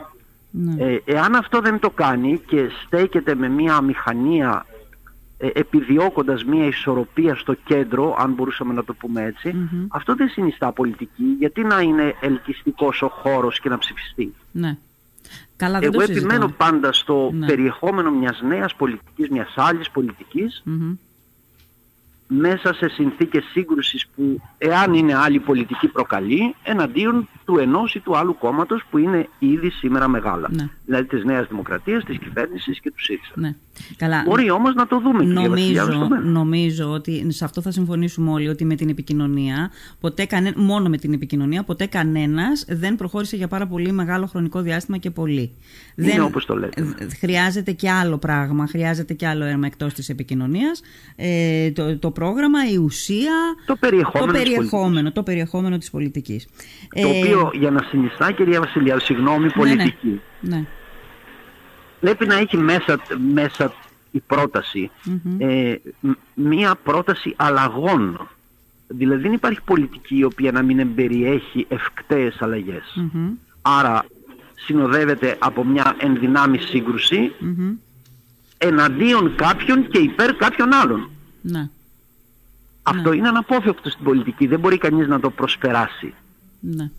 Ναι. 0.51 0.85
Ε, 0.85 1.01
εάν 1.05 1.35
αυτό 1.35 1.61
δεν 1.61 1.79
το 1.79 1.91
κάνει 1.91 2.41
και 2.47 2.69
στέκεται 2.85 3.35
με 3.35 3.49
μια 3.49 3.81
μηχανία 3.81 4.67
ε, 5.39 5.49
επιδιώκοντας 5.55 6.45
μια 6.45 6.67
ισορροπία 6.67 7.35
στο 7.35 7.55
κέντρο, 7.55 8.17
αν 8.19 8.33
μπορούσαμε 8.33 8.75
να 8.75 8.85
το 8.85 8.95
πούμε 8.95 9.23
έτσι, 9.23 9.55
αυτό 9.89 10.15
δεν 10.15 10.29
συνιστά 10.29 10.73
πολιτική. 10.73 11.37
Γιατί 11.39 11.65
να 11.65 11.81
είναι 11.81 12.15
ελκυστικός 12.21 13.03
ο 13.03 13.09
χώρος 13.09 13.61
και 13.61 13.69
να 13.69 13.79
ψηφιστεί; 13.79 14.35
ναι. 14.53 14.77
Καλά, 15.57 15.79
δεν 15.79 15.89
Εγώ 15.89 16.01
το 16.01 16.07
συζητώ. 16.07 16.27
επιμένω 16.27 16.49
πάντα 16.57 16.93
στο 16.93 17.31
Ναι. 17.33 17.47
περιεχόμενο 17.47 18.11
μιας 18.11 18.41
νέας 18.43 18.75
πολιτικής, 18.75 19.29
μιας 19.29 19.53
άλλης 19.57 19.91
πολιτικής, 19.91 20.63
Μμμ. 20.65 20.95
μέσα 22.27 22.75
σε 22.75 22.89
συνθήκες 22.89 23.45
σύγκρουσης 23.45 24.07
που 24.17 24.41
εάν 24.59 24.95
είναι 24.95 25.15
άλλη 25.15 25.39
πολιτική 25.41 25.89
προκαλεί 25.89 26.55
εναντίον 26.63 27.29
του 27.45 27.59
ενός 27.59 27.95
ή 27.95 28.01
του 28.01 28.17
άλλου 28.17 28.39
κόμματος 28.39 28.83
που 28.91 28.99
είναι 28.99 29.29
ήδη 29.39 29.71
σήμερα 29.71 30.09
μεγάλα. 30.09 30.49
Ναι. 30.53 30.69
Δηλαδή 30.85 31.05
της 31.07 31.25
Νέας 31.25 31.47
Δημοκρατίας, 31.49 32.05
της 32.05 32.19
κυβέρνησης 32.19 32.81
και 32.81 32.91
του 32.91 33.03
ΣΥΡΙΖΑ. 33.03 33.33
Ναι. 33.35 33.55
Καλά. 33.97 34.23
Μπορεί 34.27 34.51
όμως 34.51 34.75
να 34.75 34.87
το 34.87 35.01
δούμε 35.01 35.25
κυρία 35.25 35.49
Βασιλιάδου, 35.49 35.91
στο 35.93 35.99
Νομίζω, 36.01 36.15
μέλλον. 36.17 36.33
νομίζω 36.33 36.91
ότι 36.91 37.27
σε 37.29 37.45
αυτό 37.45 37.61
θα 37.61 37.71
συμφωνήσουμε 37.71 38.31
όλοι 38.31 38.49
ότι 38.49 38.65
με 38.65 38.75
την 38.75 38.89
επικοινωνία, 38.89 39.71
ποτέ 40.01 40.25
κανέ, 40.25 40.53
μόνο 40.57 40.89
με 40.89 40.97
την 40.97 41.13
επικοινωνία, 41.13 41.63
ποτέ 41.63 41.87
κανένας 41.87 42.65
δεν 42.69 42.97
προχώρησε 42.97 43.37
για 43.37 43.49
πάρα 43.49 43.67
πολύ 43.67 43.93
μεγάλο 43.93 44.27
χρονικό 44.27 44.61
διάστημα 44.61 44.97
και 44.97 45.11
πολύ. 45.11 45.53
Είναι 45.97 46.11
δεν, 46.11 46.23
όπως 46.23 46.47
το 46.47 46.55
λέτε. 46.57 46.95
ε, 46.99 47.07
Χρειάζεται 47.19 47.73
και 47.73 47.91
άλλο 47.91 48.19
πράγμα, 48.19 48.67
χρειάζεται 48.67 49.15
και 49.15 49.27
άλλο 49.27 49.45
έρμα 49.45 49.67
εκτός 49.67 49.93
της 49.95 50.09
επικοινωνίας. 50.09 50.81
Ε, 51.17 51.71
το, 51.71 51.99
το 51.99 52.11
πρόγραμμα, 52.11 52.59
η 52.73 52.77
ουσία, 52.77 53.33
Το 53.67 53.77
περιεχόμενο 53.77 54.33
το 54.33 54.39
της 54.39 54.43
περιεχόμενο, 54.43 55.13
το 55.13 55.23
περιεχόμενο 55.23 55.79
της 55.79 55.91
πολιτικής. 55.91 56.47
Το 57.03 57.09
Ε, 57.09 57.19
οποίο 57.19 57.51
για 57.59 57.71
να 57.71 57.83
συνιστά 57.83 58.33
κυρία 58.33 58.61
Βασιλιάδου, 58.61 59.01
συγγνώμη, 59.01 59.51
πολιτική. 59.53 60.21
Ναι, 60.41 60.57
ναι. 60.57 60.65
Πρέπει 62.05 62.27
να 62.27 62.35
έχει 62.35 62.57
μέσα, 62.57 63.01
μέσα 63.33 63.73
η 64.11 64.21
πρόταση 64.21 64.91
ε, 65.39 65.75
μ- 66.01 66.11
μία 66.35 66.75
πρόταση 66.75 67.35
αλλαγών. 67.37 68.29
Δηλαδή 68.87 69.23
δεν 69.23 69.33
υπάρχει 69.33 69.61
πολιτική 69.65 70.17
η 70.17 70.25
οποία 70.25 70.53
να 70.53 70.63
μην 70.63 70.79
εμπεριέχει 70.79 71.67
ευκταίες 71.69 72.37
αλλαγές. 72.43 72.83
Μμμ. 73.13 73.31
Άρα 73.63 74.05
συνοδεύεται 74.55 75.37
από 75.39 75.65
μια 75.65 75.97
ενδυνάμει 75.99 76.59
σύγκρουση 76.59 77.33
Μμμ. 77.39 77.73
εναντίον 78.59 79.35
κάποιων 79.37 79.89
και 79.89 79.99
υπέρ 79.99 80.35
κάποιων 80.37 80.73
άλλων. 80.73 81.11
Ναι. 81.41 81.69
Αυτό 82.83 83.13
είναι 83.13 83.29
αναπόφευκτο 83.29 83.91
στην 83.91 84.05
πολιτική. 84.05 84.47
Δεν 84.47 84.61
μπορεί 84.61 84.79
κανείς 84.79 85.09
να 85.09 85.21
το 85.21 85.31
προσπεράσει. 85.31 86.15
Ναι. 86.61 86.91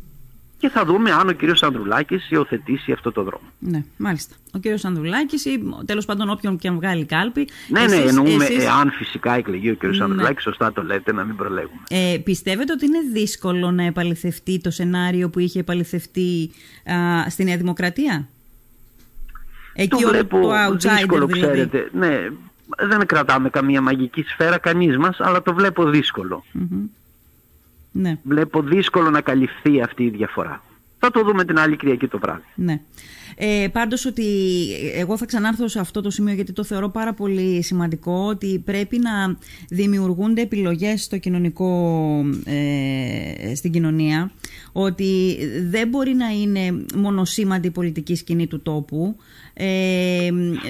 Και 0.57 0.69
θα 0.69 0.85
δούμε 0.85 1.11
αν 1.11 1.29
ο 1.29 1.31
κύριος 1.31 1.63
Ανδρουλάκης 1.63 2.29
υιοθετήσει 2.29 2.91
αυτό 2.91 3.11
το 3.11 3.23
δρόμο. 3.23 3.45
Ναι, 3.59 3.83
μάλιστα. 3.97 4.35
Ο 4.53 4.57
κύριος 4.59 4.85
Ανδρουλάκης 4.85 5.45
ή 5.45 5.63
τέλος 5.85 6.05
πάντων 6.05 6.29
όποιον 6.29 6.57
και 6.57 6.67
αν 6.67 6.75
βγάλει 6.75 7.05
κάλπη. 7.05 7.47
Ναι, 7.67 7.85
ναι, 7.85 7.95
εννοούμε 7.95 8.45
εάν 8.45 8.91
φυσικά 8.91 9.33
εκλεγεί 9.33 9.69
ο 9.69 9.73
κύριος 9.73 9.97
ναι. 9.97 10.03
Ανδρουλάκης, 10.03 10.43
σωστά 10.43 10.71
το 10.71 10.83
λέτε, 10.83 11.13
να 11.13 11.23
μην 11.23 11.35
προλέγουμε. 11.35 11.81
Ε, 11.89 12.17
πιστεύετε 12.23 12.73
ότι 12.73 12.85
είναι 12.85 12.99
δύσκολο 13.13 13.71
να 13.71 13.83
επαληθευτεί 13.83 14.59
το 14.59 14.71
σενάριο 14.71 15.29
που 15.29 15.39
είχε 15.39 15.59
επαληθευτεί 15.59 16.51
α, 16.85 17.29
στη 17.29 17.43
Νέα 17.43 17.57
Δημοκρατία; 17.57 18.27
Εκεί 19.73 19.87
το 19.87 19.97
βλέπω 19.97 20.39
το 20.39 20.89
δύσκολο, 20.89 21.25
δηλαδή. 21.25 21.53
ξέρετε. 21.53 21.89
Ναι, 21.93 22.27
δεν 22.79 23.05
κρατάμε 23.05 23.49
καμία 23.49 23.81
μαγική 23.81 24.23
σφαίρα 24.27 24.57
κανείς 24.57 24.97
μας, 24.97 25.19
αλλά 25.19 25.41
το 25.41 25.53
βλέπω 25.53 25.89
Ναι. 27.97 28.17
Βλέπω 28.23 28.61
δύσκολο 28.61 29.09
να 29.09 29.21
καλυφθεί 29.21 29.81
αυτή 29.81 30.03
η 30.03 30.09
διαφορά. 30.09 30.63
Θα 30.99 31.11
το 31.11 31.23
δούμε 31.23 31.45
την 31.45 31.59
άλλη 31.59 31.77
Κυριακή 31.77 32.07
το 32.07 32.19
βράδυ. 32.19 32.43
Ναι. 32.55 32.81
Ε, 33.35 33.67
πάντως 33.71 34.05
ότι 34.05 34.23
εγώ 34.95 35.17
θα 35.17 35.25
ξανάρθω 35.25 35.67
σε 35.67 35.79
αυτό 35.79 36.01
το 36.01 36.09
σημείο 36.09 36.33
γιατί 36.33 36.53
το 36.53 36.63
θεωρώ 36.63 36.89
πάρα 36.89 37.13
πολύ 37.13 37.63
σημαντικό 37.63 38.25
ότι 38.29 38.61
πρέπει 38.65 38.99
να 38.99 39.37
δημιουργούνται 39.69 40.41
επιλογές 40.41 41.03
στο 41.03 41.17
κοινωνικό, 41.17 41.69
ε, 42.45 43.55
στην 43.55 43.71
κοινωνία 43.71 44.31
ότι 44.71 45.37
δεν 45.69 45.87
μπορεί 45.87 46.13
να 46.13 46.27
είναι 46.27 46.85
μονοσήμαντη 46.95 47.67
η 47.67 47.71
πολιτική 47.71 48.15
σκηνή 48.15 48.47
του 48.47 48.61
τόπου 48.61 49.15
ε, 49.53 50.29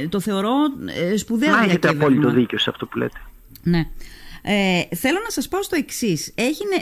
το 0.10 0.20
θεωρώ 0.20 0.53
ε, 1.12 1.17
σπουδαίο 1.17 1.51
Μα 1.51 1.63
έχετε 1.63 1.88
απόλυτο 1.88 2.29
δίκιο 2.29 2.58
σε 2.58 2.70
αυτό 2.70 2.86
που 2.86 2.98
λέτε. 2.98 3.17
Ναι. 3.63 3.88
Ε, 4.48 4.96
θέλω 4.96 5.20
να 5.24 5.30
σας 5.30 5.48
πάω 5.48 5.64
στο 5.64 5.75
εξής. 5.75 6.34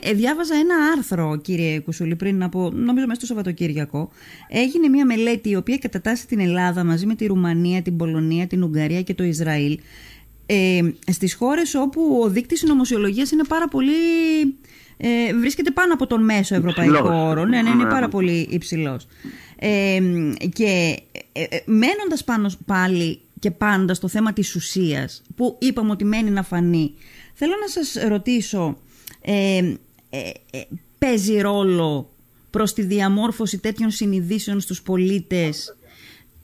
Ε, 0.01 0.13
διάβαζα 0.13 0.55
ένα 0.55 0.75
άρθρο, 0.97 1.37
κύριε 1.37 1.79
Κουσούλη, 1.79 2.15
πριν 2.15 2.43
από, 2.43 2.71
νομίζω 2.73 3.07
μέσα 3.07 3.19
στο 3.19 3.25
Σαββατοκύριακο. 3.25 4.09
Έγινε 4.49 4.87
μια 4.87 5.05
μελέτη 5.05 5.49
η 5.49 5.55
οποία 5.55 5.77
κατατάσσει 5.77 6.27
την 6.27 6.39
Ελλάδα 6.39 6.83
μαζί 6.83 7.05
με 7.05 7.15
τη 7.15 7.25
Ρουμανία, 7.25 7.81
την 7.81 7.97
Πολωνία, 7.97 8.47
την 8.47 8.63
Ουγγαρία 8.63 9.01
και 9.01 9.13
το 9.13 9.23
Ισραήλ 9.23 9.79
ε, 10.45 10.81
στις 11.11 11.33
χώρες 11.33 11.75
όπου 11.75 12.19
ο 12.23 12.29
δείκτης 12.29 12.59
συνωμοσιολογίας 12.59 13.31
είναι 13.31 13.43
πάρα 13.47 13.67
πολύ... 13.67 13.91
Ε, 14.97 15.33
βρίσκεται 15.33 15.71
πάνω 15.71 15.93
από 15.93 16.07
τον 16.07 16.23
μέσο 16.23 16.55
ευρωπαϊκό 16.55 17.09
όρο. 17.13 17.45
Ναι, 17.45 17.61
ναι, 17.61 17.69
είναι 17.69 17.83
ναι, 17.83 17.89
πάρα 17.89 18.05
ναι. 18.05 18.11
πολύ 18.11 18.47
υψηλός. 18.49 19.07
Ε, 19.55 19.99
και 20.53 20.99
ε, 21.31 21.43
ε, 21.43 21.59
μένοντας 21.65 22.23
πάνω 22.25 22.51
πάλι 22.65 23.19
και 23.39 23.51
πάντα 23.51 23.93
στο 23.93 24.07
θέμα 24.07 24.33
της 24.33 24.55
ουσίας 24.55 25.21
που 25.35 25.57
είπαμε 25.59 25.91
ότι 25.91 26.05
μένει 26.05 26.29
να 26.29 26.43
φανεί 26.43 26.93
θέλω 27.33 27.53
να 27.61 27.67
σας 27.67 28.03
ρωτήσω 28.07 28.77
ε, 29.21 29.73
παίζει 30.99 31.41
ρόλο 31.41 32.09
προς 32.49 32.73
τη 32.73 32.81
διαμόρφωση 32.81 33.57
τέτοιων 33.57 33.91
συνειδήσεων 33.91 34.59
στους 34.59 34.81
πολίτες 34.81 35.77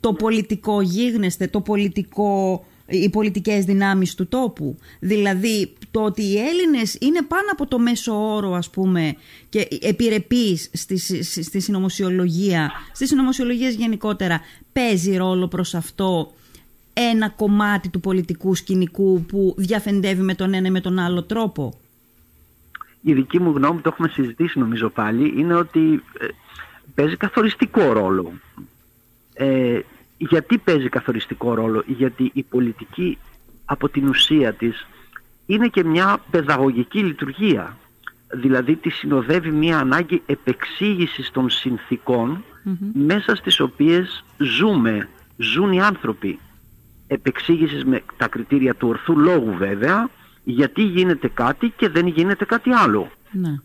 το 0.00 0.12
πολιτικό 0.12 0.80
γίγνεσθε, 0.80 1.46
το 1.46 1.60
πολιτικό 1.60 2.64
οι 2.86 3.08
πολιτικές 3.08 3.64
δυνάμεις 3.64 4.14
του 4.14 4.28
τόπου; 4.28 4.76
Δηλαδή 5.00 5.72
το 5.90 6.00
ότι 6.02 6.22
οι 6.22 6.38
Έλληνες 6.38 6.96
είναι 7.00 7.22
πάνω 7.22 7.48
από 7.52 7.66
το 7.66 7.78
μέσο 7.78 8.34
όρο 8.34 8.52
ας 8.52 8.70
πούμε 8.70 9.14
και 9.48 9.68
επιρρεπείς 9.80 10.70
στη, 10.72 11.24
στη 11.42 11.60
συνωμοσιολογία, 11.60 12.70
στις 12.92 13.08
συνωμοσιολογίες 13.08 13.74
γενικότερα 13.74 14.40
παίζει 14.72 15.16
ρόλο 15.16 15.48
προς 15.48 15.74
αυτό; 15.74 16.32
Ένα 16.92 17.28
κομμάτι 17.28 17.88
του 17.88 18.00
πολιτικού 18.00 18.54
σκηνικού 18.54 19.24
που 19.28 19.54
διαφεντεύει 19.56 20.22
με 20.22 20.34
τον 20.34 20.54
ένα 20.54 20.66
ή 20.66 20.70
με 20.70 20.80
τον 20.80 20.98
άλλο 20.98 21.22
τρόπο; 21.22 21.78
Η 23.00 23.12
δική 23.12 23.40
μου 23.40 23.50
γνώμη, 23.50 23.80
το 23.80 23.90
έχουμε 23.92 24.08
συζητήσει 24.08 24.58
νομίζω 24.58 24.88
πάλι, 24.88 25.34
είναι 25.36 25.54
ότι 25.54 26.02
ε, 26.18 26.26
παίζει 26.94 27.16
καθοριστικό 27.16 27.92
ρόλο. 27.92 28.32
Ε, 29.34 29.80
γιατί 30.18 30.58
παίζει 30.58 30.88
καθοριστικό 30.88 31.54
ρόλο, 31.54 31.82
γιατί 31.86 32.30
η 32.34 32.42
πολιτική 32.42 33.18
από 33.64 33.88
την 33.88 34.08
ουσία 34.08 34.52
της 34.52 34.86
είναι 35.46 35.68
και 35.68 35.84
μια 35.84 36.22
παιδαγωγική 36.30 36.98
λειτουργία. 36.98 37.76
Δηλαδή 38.32 38.76
τη 38.76 38.90
συνοδεύει 38.90 39.50
μια 39.50 39.78
ανάγκη 39.78 40.22
επεξήγησης 40.26 41.30
των 41.30 41.50
συνθηκων 41.50 42.44
μέσα 42.92 43.34
στις 43.34 43.60
οποίες 43.60 44.24
ζούμε, 44.38 45.08
ζουν 45.36 45.72
οι 45.72 45.82
άνθρωποι. 45.82 46.38
Επεξήγησης 47.12 47.84
με 47.84 48.02
τα 48.16 48.28
κριτήρια 48.28 48.74
του 48.74 48.88
ορθού 48.88 49.18
λόγου 49.18 49.54
βέβαια, 49.54 50.10
γιατί 50.44 50.82
γίνεται 50.82 51.28
κάτι 51.28 51.72
και 51.76 51.88
δεν 51.88 52.06
γίνεται 52.06 52.44
κάτι 52.44 52.70
άλλο. 52.72 53.10
Ναι. 53.30 53.58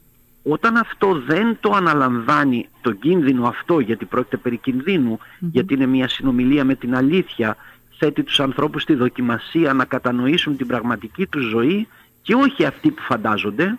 Όταν 0.44 0.78
αυτό 0.78 1.22
δεν 1.28 1.58
το 1.60 1.72
αναλαμβάνει 1.76 2.70
το 2.82 2.92
κίνδυνο 2.92 3.48
αυτό, 3.48 3.80
γιατί 3.80 4.06
πρόκειται 4.06 4.38
περί 4.38 4.58
κινδυνου 4.58 5.20
γιατί 5.40 5.74
είναι 5.74 5.86
μια 5.86 6.08
συνομιλία 6.08 6.66
με 6.66 6.76
την 6.76 6.96
αλήθεια, 6.96 7.58
θέτει 7.98 8.24
τους 8.24 8.40
ανθρώπους 8.40 8.82
στη 8.82 8.94
δοκιμασία 8.94 9.74
να 9.74 9.86
κατανοήσουν 9.86 10.58
την 10.58 10.68
πραγματική 10.68 11.26
τους 11.26 11.44
ζωή 11.44 11.88
και 12.22 12.34
όχι 12.34 12.66
αυτή 12.66 12.92
που 12.92 13.02
φαντάζονται, 13.02 13.78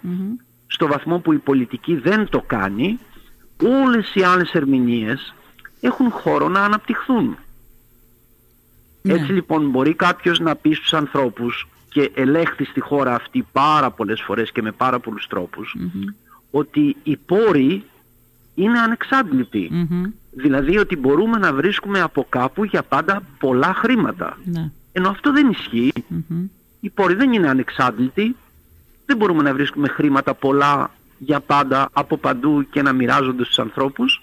στο 0.67 0.87
βαθμό 0.87 1.19
που 1.19 1.33
η 1.33 1.39
πολιτική 1.39 1.95
δεν 1.97 2.29
το 2.29 2.41
κάνει, 2.47 2.99
όλες 3.85 4.15
οι 4.15 4.23
άλλες 4.23 4.53
ερμηνείες 4.53 5.35
έχουν 5.81 6.11
χώρο 6.11 6.49
να 6.49 6.61
αναπτυχθούν. 6.61 7.37
Ναι. 9.07 9.13
Έτσι 9.13 9.33
λοιπόν 9.33 9.71
μπορεί 9.71 9.95
κάποιος 9.95 10.39
να 10.39 10.57
πει 10.57 10.73
στους 10.73 10.95
ανθρώπους 10.95 11.69
και 11.89 12.11
ελέγχθη 12.15 12.65
στη 12.65 12.81
χώρα 12.81 13.15
αυτή 13.15 13.47
πάρα 13.53 13.91
πολλές 13.91 14.21
φορές 14.21 14.53
και 14.53 14.63
με 14.63 14.73
πάρα 14.73 14.99
πολλούς 14.99 15.27
ότι 16.51 16.97
οι 17.03 17.17
πόροι 17.17 17.85
είναι 18.55 18.79
Δηλαδή 20.31 20.79
ότι 20.79 20.97
μπορούμε 20.97 21.39
να 21.39 21.53
βρίσκουμε 21.53 22.01
από 22.01 22.27
κάπου 22.29 22.65
για 22.65 22.83
πάντα 22.83 23.23
πολλά 23.39 23.75
χρήματα. 23.75 24.39
Ναι. 24.45 24.71
Ενώ 24.93 25.09
αυτό 25.09 25.33
δεν 25.33 25.51
ισχύει. 25.51 25.93
Οι 26.81 26.91
πόροι 26.91 27.15
δεν 27.15 27.33
είναι 27.33 27.49
ανεξάντλητοι. 27.49 28.37
Δεν 29.07 29.17
μπορούμε 29.17 29.43
να 29.43 29.53
βρίσκουμε 29.53 29.89
χρήματα 29.89 30.35
πολλά 30.35 30.91
για 31.19 31.41
πάντα 31.41 31.89
από 31.93 32.17
παντού 32.17 32.67
και 32.71 32.83
να 32.83 32.93
μοιράζονται 32.93 33.45
στους 33.45 33.59
ανθρώπους. 33.59 34.23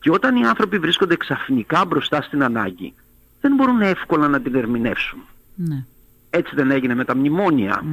Και 0.00 0.10
όταν 0.10 0.36
οι 0.36 0.46
άνθρωποι 0.46 0.78
βρίσκονται 0.78 1.16
ξαφνικά 1.16 1.84
μπροστά 1.84 2.22
στην 2.22 2.42
ανάγκη, 2.42 2.94
δεν 3.44 3.54
μπορούν 3.54 3.80
εύκολα 3.80 4.28
να 4.28 4.40
την 4.40 4.54
ερμηνεύσουν. 4.54 5.18
Ναι. 5.54 5.84
Έτσι 6.30 6.54
δεν 6.54 6.70
έγινε 6.70 6.94
με 6.94 7.04
τα 7.04 7.16
μνημόνια. 7.16 7.84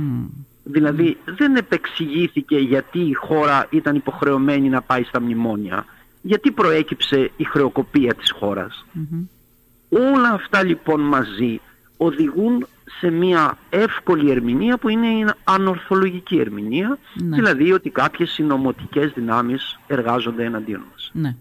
Δηλαδή 0.63 1.17
δεν 1.25 1.55
επεξηγήθηκε 1.55 2.57
γιατί 2.57 2.99
η 2.99 3.13
χώρα 3.13 3.67
ήταν 3.69 3.95
υποχρεωμένη 3.95 4.69
να 4.69 4.81
πάει 4.81 5.03
στα 5.03 5.21
μνημόνια. 5.21 5.85
Γιατί 6.21 6.51
προέκυψε 6.51 7.31
η 7.37 7.43
χρεοκοπία 7.43 8.13
της 8.13 8.31
χωρας 8.31 8.85
Όλα 9.89 10.29
αυτά 10.33 10.63
λοιπόν 10.63 11.01
μαζί 11.01 11.61
οδηγούν 11.97 12.67
σε 12.99 13.09
μια 13.09 13.57
εύκολη 13.69 14.31
ερμηνεία 14.31 14.77
που 14.77 14.89
είναι 14.89 15.07
η 15.07 15.25
ανορθολογική 15.43 16.37
ερμηνεία, 16.37 16.97
ναι. 17.13 17.35
δηλαδή 17.35 17.71
ότι 17.71 17.89
κάποιες 17.89 18.29
συνωμοτικές 18.29 19.11
δυνάμεις 19.11 19.79
εργάζονται 19.87 20.43
εναντίον 20.43 20.83
μας. 20.91 21.11
Ναι. 21.13 21.35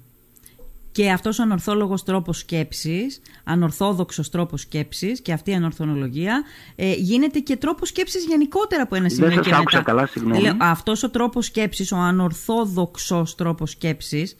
Και 0.93 1.11
αυτός 1.11 1.39
ο 1.39 1.43
ανορθόλογος 1.43 2.03
τρόπος 2.03 2.39
σκέψης, 2.39 3.21
ανορθόδοξος 3.45 4.31
τρόπος 4.31 4.61
σκέψης 4.61 5.21
και 5.21 5.33
αυτή 5.33 5.51
η 5.51 5.55
ανορθολογία 5.55 6.43
ε, 6.77 6.93
γίνεται 6.93 7.39
και 7.39 7.57
τρόπος 7.57 7.89
σκέψης 7.89 8.25
γενικότερα 8.25 8.83
από 8.83 8.95
ένα 8.95 9.09
σημείο 9.09 9.29
Δεν 9.29 9.45
σας 9.45 9.53
άκουσα 9.53 9.83
καλά, 9.83 10.07
συγγνώμη. 10.07 10.43
Λέω, 10.43 10.57
αυτός 10.59 11.03
ο 11.03 11.11
τρόπος 11.11 11.47
σκέψης, 11.47 11.93
ο 11.93 11.97
ανορθόδοξος 11.97 13.35
τρόπος 13.35 13.71
σκέψης... 13.71 14.37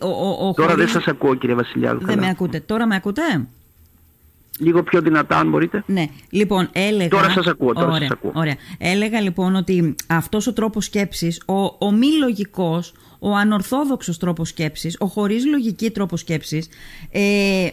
Ο, 0.00 0.08
ο, 0.08 0.48
ο, 0.48 0.52
Τώρα 0.52 0.74
δεν 0.74 0.88
σας 0.88 1.06
ακούω 1.06 1.34
κύριε 1.34 1.54
Βασιλιάδου. 1.54 2.06
Δεν 2.06 2.18
με 2.18 2.28
ακούτε. 2.28 2.60
Τώρα 2.60 2.86
με 2.86 2.94
ακούτε; 2.94 3.46
Λίγο 4.58 4.82
πιο 4.82 5.00
δυνατά 5.00 5.38
αν 5.38 5.48
μπορείτε. 5.48 5.82
Ναι. 5.86 6.06
Λοιπόν, 6.30 6.68
έλεγα... 6.72 7.08
Τώρα 7.08 7.30
σας 7.30 7.46
ακούω. 7.46 7.72
Τώρα 7.72 7.86
ωραία, 7.86 7.98
σας 8.00 8.10
ακούω. 8.10 8.32
Ωραία. 8.34 8.54
Έλεγα 8.78 9.20
λοιπόν 9.20 9.54
ότι 9.54 9.94
αυτός 10.06 10.46
ο 10.46 10.52
τρόπος 10.52 10.84
σκέψης, 10.84 11.42
ο, 11.46 11.86
ο 11.86 11.92
μη 11.92 12.06
λογικός, 12.18 12.92
ο 13.18 13.34
ανορθόδοξος 13.34 14.18
τρόπος 14.18 14.48
σκέψης, 14.48 14.96
ο 14.98 15.06
χωρίς 15.06 15.46
λογική 15.46 15.90
τρόπος 15.90 16.20
σκέψης 16.20 16.68
ε, 17.10 17.20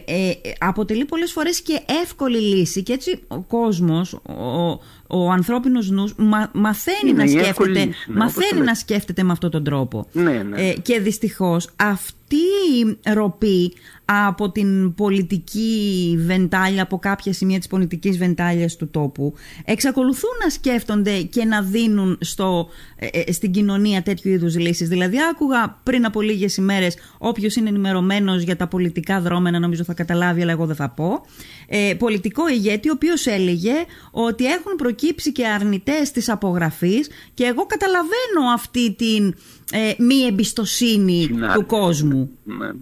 ε, 0.04 0.32
αποτελεί 0.58 1.04
πολλές 1.04 1.32
φορές 1.32 1.60
και 1.60 1.80
εύκολη 2.02 2.38
λύση 2.38 2.82
και 2.82 2.92
έτσι 2.92 3.22
ο 3.28 3.40
κόσμος, 3.40 4.12
ο, 4.12 4.80
ο 5.06 5.30
ανθρώπινος 5.30 5.90
νους 5.90 6.14
μαθαίνει, 6.52 7.12
να 7.12 7.26
σκέφτεται, 7.26 7.68
λύση, 7.68 7.86
ναι, 8.06 8.16
μαθαίνει 8.16 8.60
να 8.60 8.74
σκέφτεται 8.74 9.22
με 9.22 9.32
αυτόν 9.32 9.50
τον 9.50 9.64
τρόπο. 9.64 10.06
Ναι, 10.12 10.42
ναι. 10.42 10.68
Ε, 10.68 10.72
και 10.72 11.00
δυστυχώς 11.00 11.68
αυτή 11.76 12.36
η 12.74 13.12
ροπή 13.12 13.72
από 14.04 14.50
την 14.50 14.94
πολιτική 14.94 16.14
βεντάλια, 16.26 16.82
από 16.82 16.98
κάποια 16.98 17.32
σημεία 17.32 17.58
της 17.58 17.66
πολιτικής 17.66 18.18
βεντάλιας 18.18 18.76
του 18.76 18.88
τόπου, 18.90 19.34
εξακολουθούν 19.64 20.30
να 20.42 20.50
σκέφτονται 20.50 21.22
και 21.22 21.44
να 21.44 21.62
δίνουν 21.62 22.18
στο, 22.20 22.68
ε, 22.96 23.06
ε, 23.06 23.32
στην 23.32 23.50
κοινωνία 23.50 24.02
τέτοιου 24.02 24.30
είδους 24.30 24.58
λύσεις. 24.58 24.88
Δηλαδή 24.88 25.16
άκουγα 25.34 25.78
πριν 25.82 26.04
από 26.04 26.20
λίγες 26.20 26.56
ημέρες, 26.56 26.96
όποιος 27.18 27.56
είναι 27.56 27.68
ενημερωμένος 27.68 28.42
για 28.42 28.56
τα 28.56 28.66
πολιτικά 28.66 29.20
δρόμενα 29.20 29.58
νομίζω 29.58 29.84
θα 29.84 29.94
καταλάβει, 29.94 30.42
αλλά 30.42 30.52
εγώ 30.52 30.66
δεν 30.66 30.76
θα 30.76 30.88
πω, 30.88 31.26
ε, 31.66 31.94
πολιτικό 31.98 32.48
ηγέτη 32.48 32.88
ο 32.88 32.92
οποίος 32.92 33.26
έλεγε 33.26 33.74
ότι 34.10 34.46
έχουν 34.46 34.76
προκύψει 34.76 35.32
και 35.32 35.46
αρνητές 35.46 36.10
της 36.10 36.28
απογραφής 36.28 37.08
και 37.34 37.44
εγώ 37.44 37.66
καταλαβαίνω 37.66 38.52
αυτή 38.54 38.92
την 38.92 39.34
ε, 39.72 39.92
μη 39.98 40.26
εμπιστοσύνη 40.28 41.30
του 41.54 41.66
κόσμου. 41.66 42.30
Ναι, 42.44 42.66
ναι. 42.66 42.72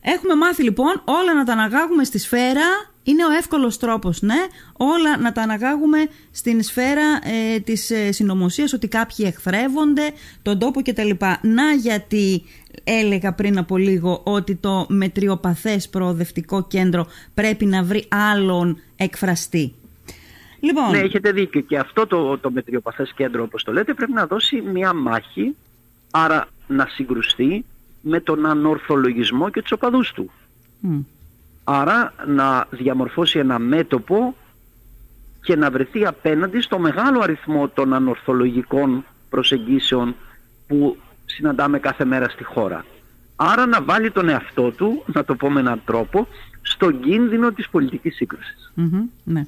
Έχουμε 0.00 0.34
μάθει 0.34 0.62
λοιπόν 0.62 1.02
όλα 1.04 1.34
να 1.34 1.44
τα 1.44 1.52
αναγάγουμε 1.52 2.04
στη 2.04 2.18
σφαίρα. 2.18 2.87
Είναι 3.08 3.24
ο 3.24 3.30
εύκολος 3.30 3.78
τρόπος, 3.78 4.22
ναι. 4.22 4.46
Όλα 4.76 5.18
να 5.18 5.32
τα 5.32 5.42
αναγάγουμε 5.42 5.98
στην 6.30 6.62
σφαίρα 6.62 7.18
ε, 7.22 7.60
της 7.60 7.90
ε, 7.90 8.12
συνωμοσίας, 8.12 8.72
ότι 8.72 8.88
κάποιοι 8.88 9.24
εχθρεύονται, 9.28 10.10
τον 10.42 10.58
τόπο 10.58 10.82
κτλ. 10.82 11.10
Να 11.42 11.72
γιατί 11.72 12.42
έλεγα 12.84 13.32
πριν 13.32 13.58
από 13.58 13.76
λίγο 13.76 14.20
ότι 14.24 14.54
το 14.54 14.86
μετριοπαθές 14.88 15.88
προοδευτικό 15.88 16.66
κέντρο 16.66 17.06
πρέπει 17.34 17.66
να 17.66 17.82
βρει 17.82 18.04
άλλον 18.08 18.80
εκφραστή. 18.96 19.74
Λοιπόν... 20.60 20.90
Ναι, 20.90 20.98
έχετε 20.98 21.32
δίκιο. 21.32 21.60
Και 21.60 21.78
αυτό 21.78 22.06
το, 22.06 22.38
το 22.38 22.50
μετριοπαθές 22.50 23.12
κέντρο, 23.16 23.42
όπως 23.42 23.62
το 23.62 23.72
λέτε, 23.72 23.94
πρέπει 23.94 24.12
να 24.12 24.26
δώσει 24.26 24.60
μια 24.60 24.92
μάχη, 24.92 25.54
άρα 26.10 26.48
να 26.66 26.86
συγκρουστεί 26.90 27.64
με 28.00 28.20
τον 28.20 28.46
ανορθολογισμό 28.46 29.50
και 29.50 29.62
τους 29.62 29.72
οπαδούς 29.72 30.12
του. 30.12 30.30
Άρα 31.70 32.12
να 32.26 32.66
διαμορφώσει 32.70 33.38
ένα 33.38 33.58
μέτωπο 33.58 34.34
και 35.42 35.56
να 35.56 35.70
βρεθεί 35.70 36.06
απέναντι 36.06 36.60
στο 36.60 36.78
μεγάλο 36.78 37.20
αριθμό 37.20 37.68
των 37.68 37.94
ανορθολογικών 37.94 39.04
προσεγγίσεων 39.28 40.14
που 40.66 40.96
συναντάμε 41.24 41.78
κάθε 41.78 42.04
μέρα 42.04 42.28
στη 42.28 42.44
χώρα. 42.44 42.84
Άρα 43.36 43.66
να 43.66 43.82
βάλει 43.82 44.10
τον 44.10 44.28
εαυτό 44.28 44.70
του, 44.70 45.02
να 45.06 45.24
το 45.24 45.34
πω 45.34 45.50
με 45.50 45.60
έναν 45.60 45.82
τρόπο, 45.84 46.26
στον 46.62 47.00
κίνδυνο 47.00 47.52
της 47.52 47.68
πολιτικής 47.68 48.20
ναι. 49.24 49.46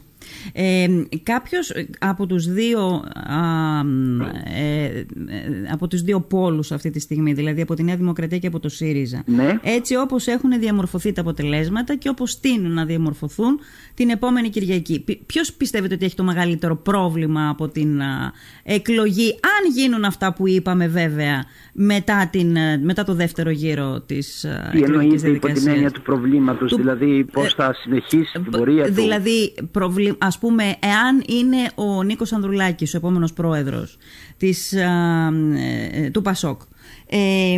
Ε, 0.53 0.87
κάποιος 1.23 1.73
από 1.99 2.27
τους 2.27 2.53
δύο 2.53 3.05
ε, 4.55 4.63
ε, 4.63 5.05
από 5.73 5.89
τους 5.89 6.03
δύο 6.03 6.21
πόλους 6.21 6.73
αυτή 6.73 6.91
τη 6.91 7.01
στιγμή 7.01 7.33
δηλαδή 7.33 7.61
από 7.61 7.75
τη 7.75 7.83
Νέα 7.83 7.97
Δημοκρατία 7.97 8.39
και 8.39 8.47
από 8.47 8.61
το 8.61 8.69
ΣΥΡΙΖΑ 8.69 9.23
ναι. 9.27 9.59
έτσι 9.63 9.97
όπως 9.97 10.27
έχουν 10.27 10.59
διαμορφωθεί 10.59 11.13
τα 11.13 11.21
αποτελέσματα 11.21 11.97
και 11.97 12.09
όπως 12.09 12.41
τείνουν 12.41 12.73
να 12.73 12.85
διαμορφωθούν 12.85 13.61
την 13.95 14.11
επόμενη 14.11 14.49
Κυριακή 14.49 15.05
ποιος 15.27 15.53
πιστεύετε 15.53 15.95
ότι 15.95 16.05
έχει 16.05 16.15
το 16.15 16.25
μεγαλύτερο 16.25 16.77
πρόβλημα 16.77 17.49
από 17.49 17.69
την 17.69 18.01
εκλογή 18.63 19.31
αν 19.33 19.73
γίνουν 19.75 20.05
αυτά 20.05 20.33
που 20.33 20.49
είπαμε 20.49 20.89
βέβαια 20.89 21.45
μετά, 21.73 22.29
την, 22.33 22.57
μετά 22.83 23.05
το 23.05 23.15
δεύτερο 23.15 23.51
γύρο 23.51 24.01
της 24.01 24.47
Τι 24.73 24.83
εννοείται 24.83 25.29
υπό 25.29 25.47
την 25.47 25.69
έννοια 25.69 25.91
του 25.91 26.03
προβλήματος 26.03 26.75
δηλαδή 26.75 27.25
πώς 27.33 27.55
θα 27.55 27.75
συνεχίσει 27.75 28.33
την 28.33 28.51
πορεία 28.51 28.87
του; 28.87 28.93
δηλαδή 28.93 29.55
ας 30.19 30.39
πούμε, 30.39 30.77
εάν 30.81 31.23
είναι 31.27 31.71
ο 31.75 32.03
Νίκος 32.03 32.33
Ανδρουλάκης, 32.33 32.95
ο 32.95 32.97
επόμενος 32.97 33.33
πρόεδρος 33.33 33.99
της, 34.37 34.73
ε, 34.73 36.11
του 36.13 36.23
ΠΑΣΟΚ, 36.23 36.61
ε, 37.07 37.57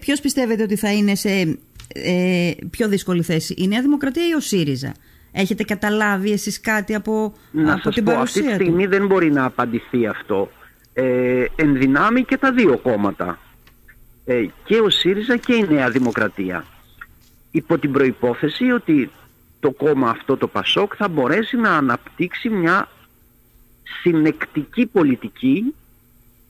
ποιος 0.00 0.20
πιστεύετε 0.20 0.62
ότι 0.62 0.76
θα 0.76 0.92
είναι 0.92 1.14
σε 1.14 1.58
ε, 1.94 2.50
πιο 2.70 2.88
δύσκολη 2.88 3.22
θέση, 3.22 3.54
η 3.58 3.66
Νέα 3.66 3.80
Δημοκρατία 3.80 4.28
ή 4.28 4.34
ο 4.34 4.40
ΣΥΡΙΖΑ; 4.40 4.94
Έχετε 5.32 5.64
καταλάβει 5.64 6.32
εσείς 6.32 6.60
κάτι 6.60 6.94
από, 6.94 7.34
να 7.50 7.74
από 7.74 7.90
την 7.90 8.04
πω, 8.04 8.12
παρουσία 8.12 8.42
Αυτή 8.42 8.56
τη 8.56 8.64
στιγμή 8.64 8.86
δεν 8.86 9.06
μπορεί 9.06 9.32
να 9.32 9.44
απαντηθεί 9.44 10.06
αυτό. 10.06 10.50
Ε, 10.92 11.44
ενδυνάμει 11.56 12.24
και 12.24 12.36
τα 12.36 12.52
δύο 12.52 12.78
κόμματα. 12.78 13.38
Ε, 14.24 14.44
και 14.64 14.80
ο 14.80 14.90
ΣΥΡΙΖΑ 14.90 15.36
και 15.36 15.54
η 15.54 15.66
Νέα 15.70 15.90
Δημοκρατία. 15.90 16.64
Υπό 17.50 17.78
την 17.78 17.92
προϋπόθεση 17.92 18.70
ότι 18.70 19.10
το 19.62 19.70
κόμμα 19.70 20.10
αυτό 20.10 20.36
το 20.36 20.46
Πασόκ 20.46 20.92
θα 20.96 21.08
μπορέσει 21.08 21.56
να 21.56 21.76
αναπτύξει 21.76 22.48
μια 22.48 22.88
συνεκτική 24.02 24.86
πολιτική 24.86 25.74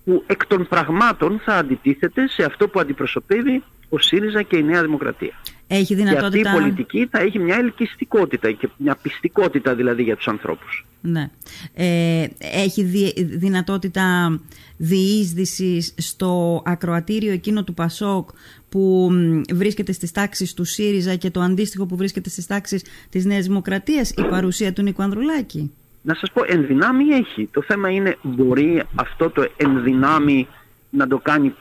που 0.04 0.24
εκ 0.26 0.46
των 0.46 0.68
πραγμάτων 0.68 1.40
θα 1.44 1.54
αντιτίθεται 1.54 2.28
σε 2.28 2.44
αυτό 2.44 2.68
που 2.68 2.80
αντιπροσωπεύει 2.80 3.62
ο 3.88 3.98
ΣΥΡΙΖΑ 3.98 4.42
και 4.42 4.56
η 4.56 4.62
Νέα 4.62 4.82
Δημοκρατία. 4.82 5.40
Έχει 5.74 5.94
δυνατότητα... 5.94 6.28
Και 6.28 6.48
αυτή 6.48 6.56
η 6.56 6.60
πολιτική 6.60 7.08
θα 7.10 7.18
έχει 7.18 7.38
μια 7.38 7.56
ελκυστικότητα 7.56 8.52
και 8.52 8.68
μια 8.76 8.96
πιστικότητα 9.02 9.74
δηλαδή 9.74 10.02
για 10.02 10.16
τους 10.16 10.28
ανθρώπους. 10.28 10.86
Ναι. 11.00 11.30
Ε, 11.74 12.26
έχει 12.38 12.82
δυνατότητα 13.16 14.38
διείσδυσης 14.76 15.94
στο 15.96 16.62
ακροατήριο 16.64 17.32
εκείνο 17.32 17.64
του 17.64 17.74
Πασόκ 17.74 18.28
που 18.68 19.10
βρίσκεται 19.52 19.92
στις 19.92 20.12
τάξεις 20.12 20.54
του 20.54 20.64
ΣΥΡΙΖΑ 20.64 21.14
και 21.14 21.30
το 21.30 21.40
αντίστοιχο 21.40 21.86
που 21.86 21.96
βρίσκεται 21.96 22.28
στις 22.28 22.46
τάξεις 22.46 22.84
της 23.10 23.24
Νέας 23.24 23.46
Δημοκρατίας 23.46 24.10
η 24.10 24.22
παρουσία 24.22 24.72
του 24.72 24.82
Νίκου 24.82 25.02
Ανδρουλάκη. 25.02 25.70
Να 26.02 26.14
σας 26.14 26.30
πω, 26.32 26.42
ενδυνάμει 26.46 27.04
έχει. 27.04 27.48
Το 27.52 27.62
θέμα 27.62 27.90
είναι 27.90 28.16
μπορεί 28.22 28.82
αυτό 28.94 29.30
το 29.30 29.48
ενδυνάμει 29.56 30.46
να 30.90 31.06
το 31.06 31.18
κάνει 31.18 31.54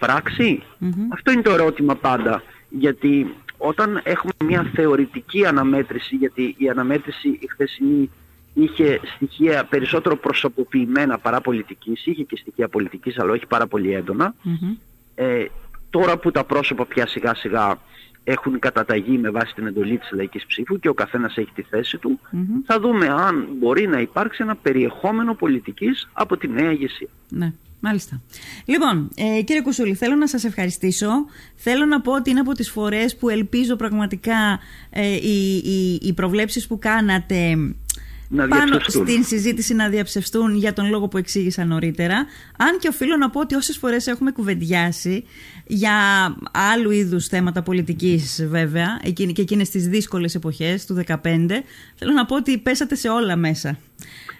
Αυτό 1.10 1.32
είναι 1.32 1.41
το 1.41 1.52
ερώτημα 1.52 1.95
πάντα. 1.95 2.43
Γιατί 2.69 3.36
όταν 3.63 4.02
έχουμε 4.04 4.34
μια 4.43 4.71
θεωρητική 4.76 5.45
αναμέτρηση, 5.45 6.15
γιατί 6.15 6.56
η 6.58 6.69
αναμέτρηση 6.69 7.28
η 7.28 7.47
χθεσινή 7.52 8.10
είχε 8.54 9.00
στοιχεία 9.15 9.65
περισσότερο 9.65 10.15
προσωποποιημένα 10.15 11.17
παρά 11.17 11.41
πολιτικής, 11.41 12.06
είχε 12.06 12.24
και 12.24 12.36
στοιχεία 12.36 12.67
πολιτικής 12.67 13.19
αλλά 13.19 13.32
όχι 13.32 13.45
πάρα 13.45 13.67
πολύ 13.67 14.04
ε, 15.15 15.45
τώρα 15.89 16.17
που 16.17 16.32
τα 16.32 16.43
πρόσωπα 16.43 16.86
πια 16.86 17.08
σιγά 17.08 17.36
σιγά 17.36 17.78
έχουν 18.24 18.60
καταταγεί 18.60 19.17
με 19.17 19.30
βάση 19.30 19.54
την 19.54 19.67
εντολή 19.67 19.97
της 19.97 20.12
λαϊκής 20.12 20.45
ψήφου 20.45 20.80
και 20.80 20.89
ο 20.89 20.93
καθένας 20.93 21.38
έχει 21.38 21.52
τη 21.56 21.62
θέση 21.62 21.97
του, 21.97 22.19
θα 22.65 22.80
δούμε 22.80 23.08
αν 23.08 23.47
μπορεί 23.60 23.88
να 23.88 24.00
υπάρξει 24.00 24.43
ένα 24.43 24.56
περιεχόμενο 24.56 25.36
πολιτικής 25.36 26.10
από 26.13 26.38
τη 26.38 26.47
νέα 26.47 26.71
ηγεσία. 26.71 27.08
Ναι. 27.30 27.54
Μάλιστα. 27.84 28.22
Λοιπόν, 28.65 29.10
ε, 29.15 29.41
κύριε 29.41 29.62
Κουσούλη, 29.62 29.94
θέλω 29.94 30.15
να 30.15 30.28
σας 30.28 30.44
ευχαριστήσω. 30.44 31.10
Θέλω 31.56 31.86
να 31.86 32.02
πω 32.02 32.13
ότι 32.13 32.30
είναι 32.30 32.39
από 32.39 32.52
τις 32.54 32.70
φορές 32.70 33.17
που 33.17 33.30
ελπίζω 33.30 33.76
πραγματικά 33.76 34.60
ε, 34.89 35.15
οι, 35.15 35.56
οι, 35.56 36.00
οι 36.02 36.13
προβλέψεις 36.13 36.67
που 36.67 36.80
κάνατε 36.80 37.58
να 38.32 38.48
πάνω 38.48 38.80
στην 38.88 39.24
συζήτηση 39.24 39.74
να 39.74 39.89
διαψευστούν 39.89 40.56
για 40.56 40.74
τον 40.74 40.89
λόγο 40.89 41.08
που 41.08 41.17
εξήγησα 41.17 41.65
νωρίτερα. 41.65 42.15
Αν 42.58 42.78
και 42.80 42.88
οφείλω 42.88 43.17
να 43.17 43.30
πω 43.30 43.39
ότι 43.39 43.56
όσες 43.56 43.78
φορές 43.78 44.08
έχουμε 44.08 44.32
κουβεντιάσει 44.32 45.24
για 45.67 45.94
άλλου 46.52 46.91
είδους 46.91 47.28
θέματα 47.28 47.62
πολιτικής 47.62 48.46
βέβαια 48.50 49.02
και 49.13 49.41
εκείνες 49.41 49.70
τις 49.70 49.88
δύσκολες 49.88 50.36
εποχές 50.36 50.86
του 50.86 51.04
2015 51.08 51.15
θέλω 51.96 52.13
να 52.13 52.26
πω 52.26 52.36
ότι 52.36 52.58
πέσατε 52.58 52.96
σε 52.96 53.10
όλα 53.10 53.36
μέσα. 53.36 53.78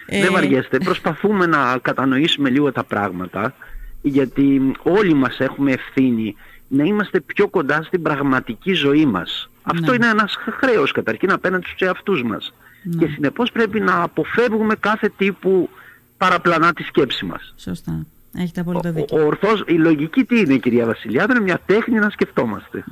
Δεν 0.08 0.24
ε, 0.24 0.30
βαριέστε. 0.30 0.78
Προσπαθούμε 0.78 1.46
να 1.46 1.78
κατανοήσουμε 1.82 2.50
λίγο 2.50 2.72
τα 2.72 2.84
πράγματα 2.84 3.54
γιατί 4.02 4.72
όλοι 4.84 5.14
μας 5.14 5.40
έχουμε 5.40 5.72
ευθύνη 5.72 6.36
να 6.68 6.84
είμαστε 6.84 7.20
πιο 7.20 7.48
κοντά 7.48 7.84
στην 7.84 8.02
πραγματική 8.02 8.74
ζωή 8.74 9.06
μας. 9.06 9.50
Αυτό 9.64 9.90
ναι. 9.90 9.96
είναι 9.96 10.08
ένας 10.08 10.38
χρέος 10.60 10.92
καταρχήν 10.92 11.32
απέναντι 11.32 11.66
στους 11.66 11.80
εαυτούς 11.82 12.24
μας. 12.24 12.54
Ναι. 12.84 13.06
Και 13.06 13.12
συνεπώς 13.14 13.52
πρέπει 13.52 13.80
να 13.80 14.02
αποφεύγουμε 14.02 14.76
κάθε 14.76 15.10
τύπου 15.18 15.70
παραπλανά 16.18 16.74
τη 16.74 16.84
σκέψη 16.84 17.26
μας. 17.26 17.54
Σωστά. 17.58 18.06
Έχετε 18.38 18.60
απόλυτα 18.60 18.92
δίκιο. 18.92 19.22
Ο, 19.22 19.26
ορθός, 19.26 19.64
η 19.68 19.74
λογική 19.74 20.24
τι 20.24 20.40
είναι 20.40 20.58
κυρία 20.58 20.86
Βασιλιάδη, 20.86 21.32
είναι 21.32 21.42
μια 21.42 21.62
τέχνη 21.66 22.00
να 22.00 22.10
σκεφτόμαστε. 22.10 22.84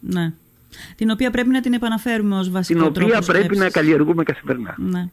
Ναι. 0.00 0.32
Την 0.96 1.10
οποία 1.10 1.30
πρέπει 1.30 1.48
να 1.48 1.60
την 1.60 1.72
επαναφέρουμε 1.72 2.38
ως 2.38 2.50
βασικό 2.50 2.78
τρόπο 2.90 2.98
Την 2.98 3.04
οποία 3.04 3.32
πρέπει 3.32 3.56
να 3.56 3.70
καλλιεργούμε 3.70 4.22
καθημερινά. 4.22 4.74
Ναι. 4.78 5.08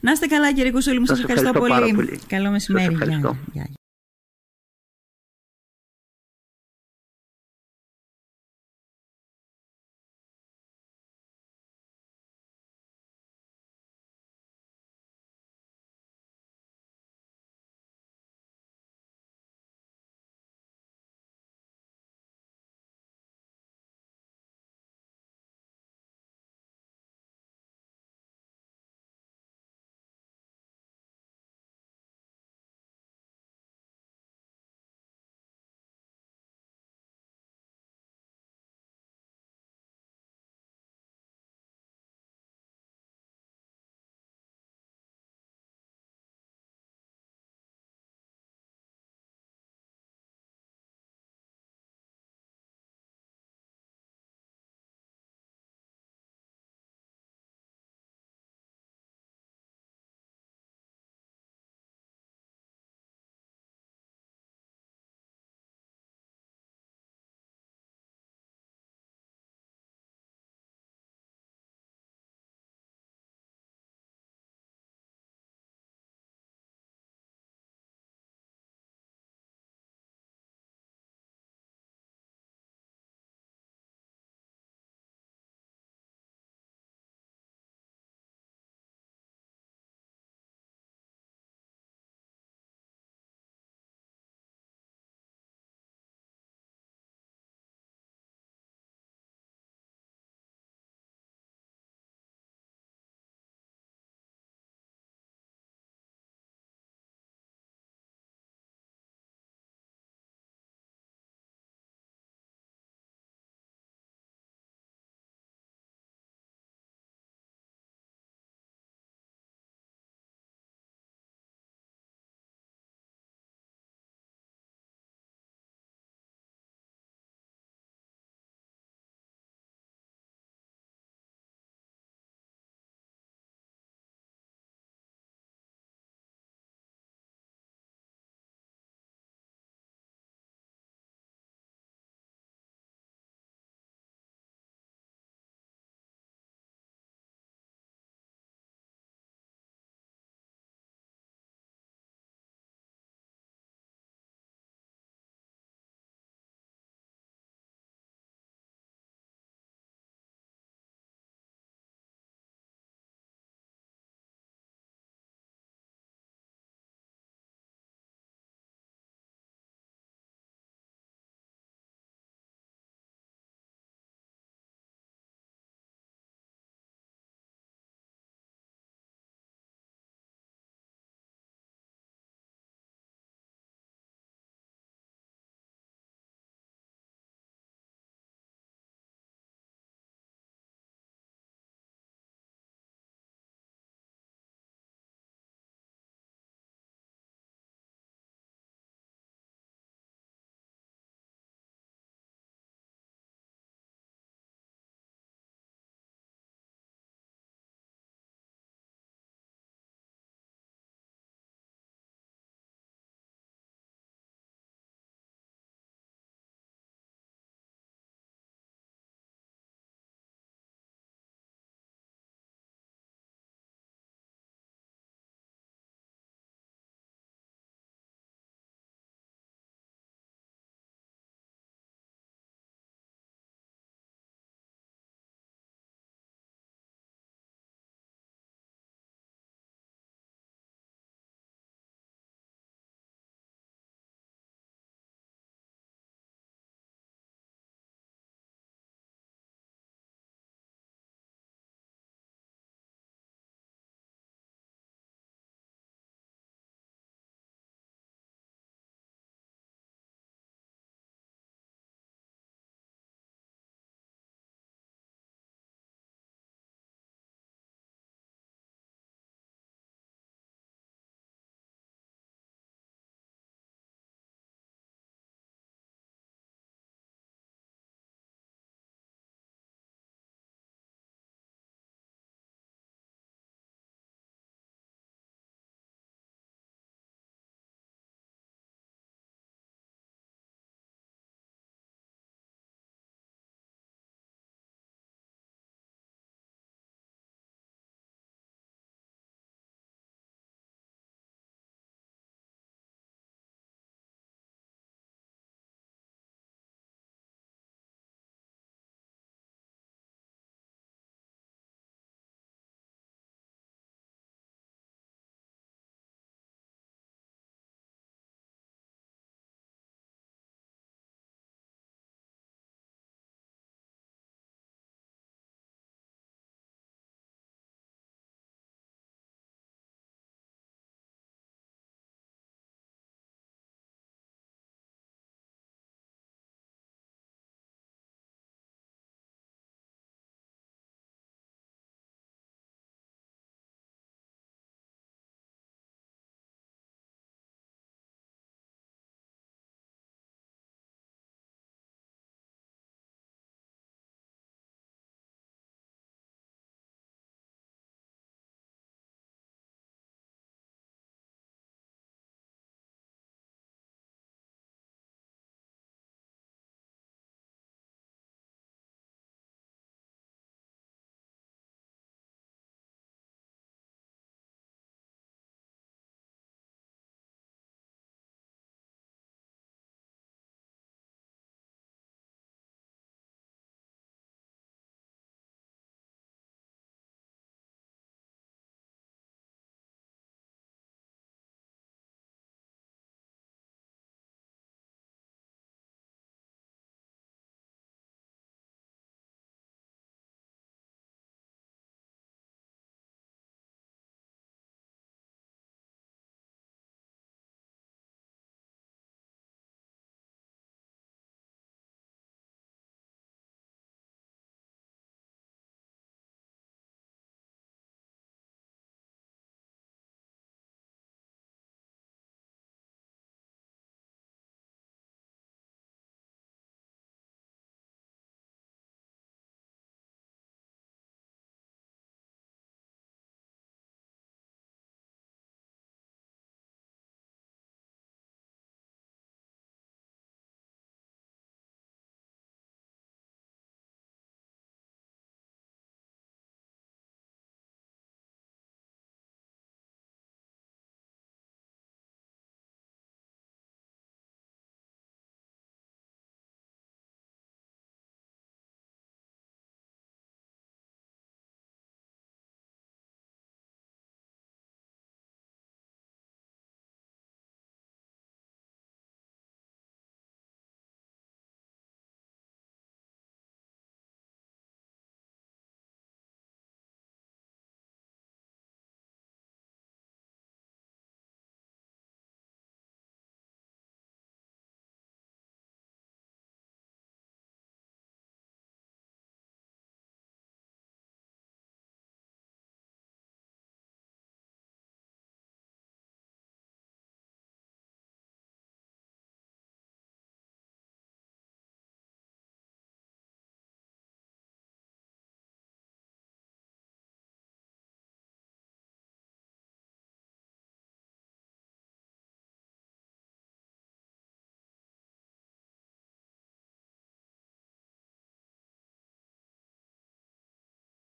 Να 0.00 0.12
είστε 0.12 0.26
καλά 0.26 0.52
κύριε 0.52 0.70
Κουσούλη 0.70 0.98
μου, 0.98 1.06
σας, 1.06 1.18
ευχαριστώ, 1.18 1.52
πολύ. 1.52 1.94
πολύ. 1.94 2.20
Καλό 2.26 2.50
μεσημέρι. 2.50 2.84
Σας 2.84 3.00
ευχαριστώ. 3.00 3.36